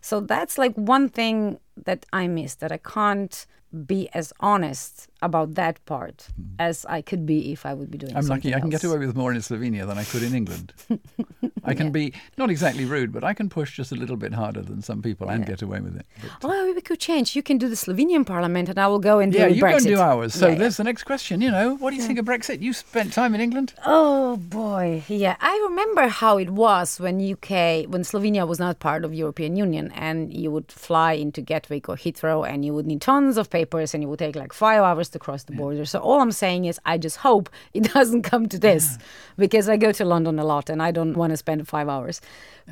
So 0.00 0.20
that's 0.20 0.58
like 0.58 0.74
one 0.74 1.08
thing 1.08 1.58
that 1.84 2.06
I 2.12 2.26
miss 2.28 2.56
that 2.56 2.72
I 2.72 2.78
can't 2.78 3.46
be 3.86 4.08
as 4.14 4.32
honest 4.40 5.08
about 5.20 5.54
that 5.54 5.84
part 5.84 6.28
hmm. 6.36 6.54
as 6.58 6.86
I 6.86 7.02
could 7.02 7.26
be 7.26 7.52
if 7.52 7.66
I 7.66 7.74
would 7.74 7.90
be 7.90 7.98
doing 7.98 8.16
I'm 8.16 8.26
lucky 8.26 8.54
I 8.54 8.60
can 8.60 8.70
get 8.70 8.84
away 8.84 8.98
with 8.98 9.16
more 9.16 9.32
in 9.32 9.38
Slovenia 9.38 9.86
than 9.86 9.98
I 9.98 10.04
could 10.04 10.22
in 10.22 10.34
England. 10.34 10.72
I 11.64 11.74
can 11.74 11.92
be 11.92 12.12
not 12.36 12.50
exactly 12.50 12.84
rude, 12.84 13.12
but 13.12 13.24
I 13.24 13.34
can 13.34 13.48
push 13.48 13.76
just 13.76 13.92
a 13.92 13.94
little 13.94 14.16
bit 14.16 14.32
harder 14.32 14.62
than 14.62 14.82
some 14.82 15.02
people 15.02 15.28
and 15.28 15.44
get 15.44 15.62
away 15.62 15.80
with 15.80 15.96
it. 15.96 16.06
But, 16.40 16.48
Well, 16.48 16.74
we 16.74 16.80
could 16.80 17.00
change. 17.00 17.36
You 17.36 17.42
can 17.42 17.58
do 17.58 17.68
the 17.68 17.74
Slovenian 17.74 18.24
parliament, 18.26 18.68
and 18.68 18.78
I 18.78 18.86
will 18.86 18.98
go 18.98 19.18
and 19.18 19.32
do 19.32 19.38
yeah, 19.38 19.46
you 19.46 19.62
Brexit. 19.62 19.76
and 19.76 19.86
do 19.86 19.98
ours. 19.98 20.34
So 20.34 20.46
Yeah, 20.46 20.52
yeah. 20.52 20.58
there's 20.60 20.76
the 20.76 20.84
next 20.84 21.04
question. 21.04 21.40
You 21.40 21.50
know, 21.50 21.76
what 21.76 21.90
do 21.90 21.96
you 21.96 22.02
think 22.02 22.18
of 22.18 22.24
Brexit? 22.24 22.62
You 22.62 22.72
spent 22.72 23.12
time 23.12 23.34
in 23.34 23.40
England. 23.40 23.74
Oh 23.84 24.36
boy, 24.36 25.04
yeah. 25.08 25.36
I 25.40 25.66
remember 25.68 26.08
how 26.08 26.38
it 26.38 26.50
was 26.50 26.98
when 27.00 27.16
UK, 27.20 27.84
when 27.92 28.02
Slovenia 28.02 28.46
was 28.46 28.58
not 28.58 28.78
part 28.78 29.04
of 29.04 29.12
European 29.12 29.56
Union, 29.56 29.92
and 29.94 30.32
you 30.32 30.50
would 30.50 30.70
fly 30.72 31.12
into 31.12 31.40
Gatwick 31.42 31.88
or 31.88 31.96
Heathrow, 31.96 32.48
and 32.48 32.64
you 32.64 32.72
would 32.74 32.86
need 32.86 33.00
tons 33.00 33.36
of 33.36 33.50
papers, 33.58 33.94
and 33.94 34.02
it 34.04 34.06
would 34.06 34.18
take 34.18 34.36
like 34.44 34.52
five 34.52 34.82
hours 34.88 35.08
to 35.10 35.18
cross 35.18 35.42
the 35.44 35.54
border. 35.60 35.84
So 35.84 35.98
all 36.08 36.20
I'm 36.20 36.32
saying 36.44 36.62
is, 36.70 36.76
I 36.92 36.98
just 37.06 37.16
hope 37.28 37.46
it 37.78 37.84
doesn't 37.94 38.22
come 38.22 38.44
to 38.54 38.58
this, 38.58 38.98
because 39.36 39.68
I 39.68 39.76
go 39.76 39.90
to 39.92 40.04
London 40.04 40.38
a 40.38 40.44
lot, 40.44 40.70
and 40.70 40.82
I 40.88 40.90
don't 40.98 41.14
want 41.20 41.30
to 41.32 41.36
spend 41.36 41.66
five 41.66 41.88
hours. 41.88 42.20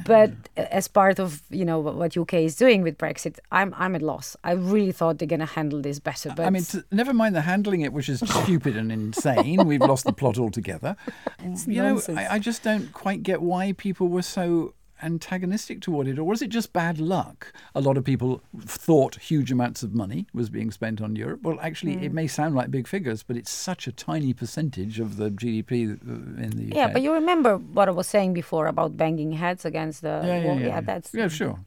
But 0.04 0.30
uh, 0.56 0.66
as 0.80 0.88
part 0.88 1.18
of 1.18 1.28
you 1.50 1.64
know 1.64 1.78
what 2.00 2.16
UK 2.16 2.34
is 2.34 2.54
doing 2.56 2.82
with 2.82 2.98
Brexit, 2.98 3.38
I'm 3.50 3.74
I'm 3.82 3.94
at 3.98 4.02
loss. 4.02 4.36
I 4.44 4.52
really 4.52 4.92
thought 4.92 5.18
they're 5.18 5.34
gonna 5.36 5.54
handle 5.58 5.80
this 5.80 5.98
better, 6.00 6.32
but 6.36 6.44
I 6.46 6.50
mean, 6.50 6.64
t- 6.64 6.82
never 6.90 7.14
mind 7.14 7.34
the 7.34 7.40
handling 7.40 7.80
it, 7.86 7.92
which 7.92 8.08
is 8.08 8.20
stupid 8.42 8.76
and 8.76 8.92
insane. 8.92 9.66
We've 9.66 9.80
lost 9.92 10.04
the 10.04 10.12
plot 10.12 10.38
altogether. 10.38 10.96
you 11.42 11.48
nonsense. 11.48 12.08
know, 12.08 12.22
I, 12.22 12.34
I 12.34 12.38
just 12.38 12.62
don't 12.62 12.92
quite 12.92 13.22
get 13.22 13.40
why 13.40 13.72
people 13.72 14.08
were 14.08 14.22
so 14.22 14.74
antagonistic 15.02 15.80
toward 15.80 16.08
it, 16.08 16.18
or 16.18 16.24
was 16.24 16.42
it 16.42 16.48
just 16.48 16.72
bad 16.72 16.98
luck? 16.98 17.52
A 17.74 17.80
lot 17.80 17.96
of 17.96 18.04
people 18.04 18.42
thought 18.58 19.16
huge 19.16 19.50
amounts 19.52 19.82
of 19.82 19.94
money 19.94 20.26
was 20.32 20.48
being 20.50 20.70
spent 20.70 21.00
on 21.00 21.16
Europe. 21.16 21.40
Well, 21.42 21.58
actually, 21.60 21.96
Mm. 21.96 22.02
it 22.04 22.12
may 22.12 22.26
sound 22.26 22.54
like 22.54 22.70
big 22.70 22.86
figures, 22.86 23.22
but 23.22 23.36
it's 23.36 23.50
such 23.50 23.86
a 23.86 23.92
tiny 23.92 24.32
percentage 24.32 24.98
of 25.00 25.16
the 25.16 25.30
GDP 25.30 25.82
in 25.82 26.50
the 26.56 26.64
UK. 26.70 26.74
Yeah, 26.76 26.92
but 26.92 27.02
you 27.02 27.12
remember 27.12 27.56
what 27.56 27.88
I 27.88 27.92
was 27.92 28.06
saying 28.06 28.32
before 28.34 28.66
about 28.66 28.96
banging 28.96 29.32
heads 29.32 29.64
against 29.64 30.02
the 30.02 30.22
yeah, 30.24 30.38
yeah, 30.38 30.44
wall? 30.46 30.60
yeah, 30.60 30.80
that's 30.80 31.12
yeah, 31.14 31.28
sure. 31.28 31.58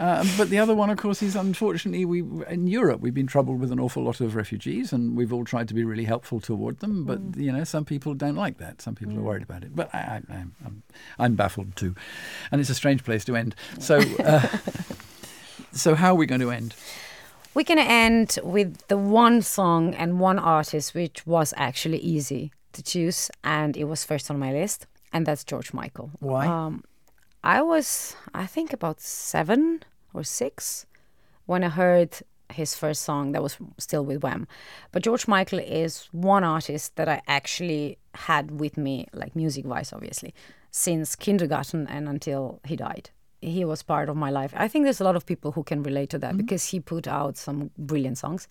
Uh, 0.00 0.24
but 0.38 0.48
the 0.48 0.58
other 0.58 0.74
one, 0.74 0.88
of 0.88 0.96
course, 0.96 1.22
is 1.22 1.36
unfortunately 1.36 2.06
we 2.06 2.20
in 2.48 2.66
Europe 2.66 3.02
we've 3.02 3.12
been 3.12 3.26
troubled 3.26 3.60
with 3.60 3.70
an 3.70 3.78
awful 3.78 4.02
lot 4.02 4.18
of 4.20 4.34
refugees, 4.34 4.94
and 4.94 5.14
we've 5.14 5.30
all 5.32 5.44
tried 5.44 5.68
to 5.68 5.74
be 5.74 5.84
really 5.84 6.04
helpful 6.06 6.40
toward 6.40 6.78
them. 6.80 7.04
But 7.04 7.20
Mm. 7.32 7.36
you 7.44 7.52
know, 7.52 7.64
some 7.64 7.84
people 7.84 8.14
don't 8.14 8.34
like 8.34 8.56
that. 8.58 8.80
Some 8.80 8.94
people 8.94 9.18
are 9.18 9.22
worried 9.22 9.42
about 9.42 9.62
it. 9.62 9.76
But 9.76 9.94
I, 9.94 9.98
I, 9.98 10.34
I'm, 10.36 10.54
I'm, 10.64 10.82
I'm 11.18 11.34
baffled 11.36 11.76
too, 11.76 11.94
and 12.50 12.60
it's 12.62 12.70
a 12.70 12.74
strange 12.74 13.04
place 13.04 13.24
to 13.26 13.36
end. 13.36 13.54
So, 13.78 13.98
uh, 14.24 14.46
so 15.72 15.94
how 15.94 16.12
are 16.12 16.14
we 16.18 16.26
going 16.26 16.40
to 16.40 16.50
end? 16.50 16.74
We're 17.52 17.64
gonna 17.64 17.82
end 17.82 18.38
with 18.42 18.86
the 18.88 18.96
one 18.96 19.42
song 19.42 19.94
and 19.94 20.20
one 20.20 20.38
artist 20.38 20.94
which 20.94 21.26
was 21.26 21.52
actually 21.56 21.98
easy 21.98 22.52
to 22.72 22.82
choose, 22.82 23.30
and 23.42 23.76
it 23.76 23.84
was 23.84 24.04
first 24.04 24.30
on 24.30 24.38
my 24.38 24.52
list, 24.52 24.86
and 25.12 25.26
that's 25.26 25.44
George 25.44 25.74
Michael. 25.74 26.10
Why? 26.20 26.46
Um, 26.46 26.84
I 27.42 27.60
was, 27.62 28.14
I 28.32 28.46
think, 28.46 28.72
about 28.72 29.00
seven 29.00 29.82
or 30.14 30.24
six 30.24 30.86
when 31.46 31.64
I 31.64 31.68
heard 31.68 32.18
his 32.52 32.74
first 32.74 33.02
song 33.02 33.32
that 33.32 33.42
was 33.42 33.56
still 33.78 34.04
with 34.04 34.22
Wham. 34.22 34.46
But 34.92 35.02
George 35.02 35.28
Michael 35.28 35.60
is 35.60 36.08
one 36.12 36.44
artist 36.44 36.96
that 36.96 37.08
I 37.08 37.22
actually 37.26 37.98
had 38.14 38.60
with 38.60 38.76
me, 38.76 39.06
like 39.12 39.36
music 39.36 39.64
wise, 39.66 39.92
obviously, 39.92 40.34
since 40.70 41.16
kindergarten 41.16 41.86
and 41.86 42.08
until 42.08 42.60
he 42.64 42.76
died. 42.76 43.10
He 43.40 43.64
was 43.64 43.82
part 43.82 44.08
of 44.08 44.16
my 44.16 44.30
life. 44.30 44.52
I 44.56 44.68
think 44.68 44.84
there's 44.84 45.00
a 45.00 45.04
lot 45.04 45.16
of 45.16 45.24
people 45.24 45.52
who 45.52 45.62
can 45.62 45.82
relate 45.82 46.10
to 46.10 46.18
that 46.18 46.30
mm-hmm. 46.30 46.38
because 46.38 46.66
he 46.66 46.80
put 46.80 47.08
out 47.08 47.36
some 47.36 47.70
brilliant 47.78 48.18
songs. 48.18 48.48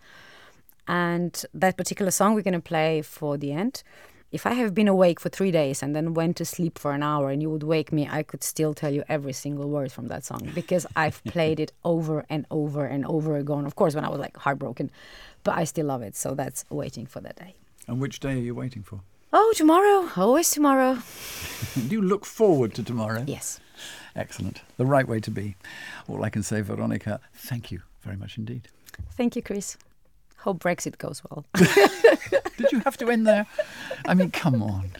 And 0.87 1.45
that 1.53 1.77
particular 1.77 2.09
song 2.09 2.33
we're 2.33 2.41
going 2.41 2.53
to 2.55 2.59
play 2.59 3.03
for 3.03 3.37
the 3.37 3.51
end 3.51 3.83
if 4.31 4.45
I 4.45 4.53
have 4.53 4.75
been 4.75 4.87
awake 4.87 5.19
for 5.19 5.29
three 5.29 5.51
days 5.51 5.81
and 5.81 5.95
then 5.95 6.13
went 6.13 6.37
to 6.37 6.45
sleep 6.45 6.77
for 6.77 6.91
an 6.91 7.01
hour 7.01 7.29
and 7.31 7.41
you 7.41 7.49
would 7.49 7.63
wake 7.63 7.91
me, 7.91 8.07
I 8.09 8.21
could 8.23 8.43
still 8.43 8.73
tell 8.73 8.93
you 8.93 9.03
every 9.09 9.33
single 9.33 9.69
word 9.69 9.91
from 9.91 10.07
that 10.07 10.23
song 10.23 10.51
because 10.53 10.85
I've 10.95 11.23
played 11.35 11.59
it 11.59 11.71
over 11.83 12.25
and 12.29 12.45
over 12.51 12.85
and 12.85 13.05
over 13.05 13.37
again. 13.37 13.65
Of 13.65 13.75
course, 13.75 13.95
when 13.95 14.05
I 14.05 14.09
was 14.09 14.19
like 14.19 14.37
heartbroken, 14.37 14.91
but 15.43 15.57
I 15.57 15.63
still 15.63 15.87
love 15.87 16.03
it. 16.03 16.15
So 16.15 16.35
that's 16.35 16.63
waiting 16.69 17.05
for 17.07 17.21
that 17.21 17.37
day. 17.37 17.55
And 17.87 17.99
which 17.99 18.19
day 18.19 18.33
are 18.33 18.37
you 18.37 18.53
waiting 18.53 18.83
for? 18.83 19.01
Oh, 19.33 19.53
tomorrow. 19.55 20.09
Always 20.15 20.49
tomorrow. 20.51 20.99
Do 21.75 21.95
you 21.95 22.01
look 22.01 22.25
forward 22.25 22.73
to 22.75 22.83
tomorrow? 22.83 23.23
Yes. 23.27 23.59
Excellent. 24.15 24.61
The 24.77 24.85
right 24.85 25.07
way 25.07 25.19
to 25.21 25.31
be. 25.31 25.55
All 26.07 26.23
I 26.23 26.29
can 26.29 26.43
say, 26.43 26.61
Veronica, 26.61 27.19
thank 27.33 27.71
you 27.71 27.81
very 28.01 28.17
much 28.17 28.37
indeed. 28.37 28.67
Thank 29.15 29.35
you, 29.35 29.41
Chris. 29.41 29.77
Hope 30.41 30.59
Brexit 30.59 30.97
goes 30.97 31.21
well. 31.29 31.45
Did 31.55 32.71
you 32.71 32.79
have 32.79 32.97
to 32.97 33.09
end 33.09 33.27
there? 33.27 33.45
I 34.05 34.13
mean, 34.13 34.31
come 34.31 34.63
on. 34.63 34.91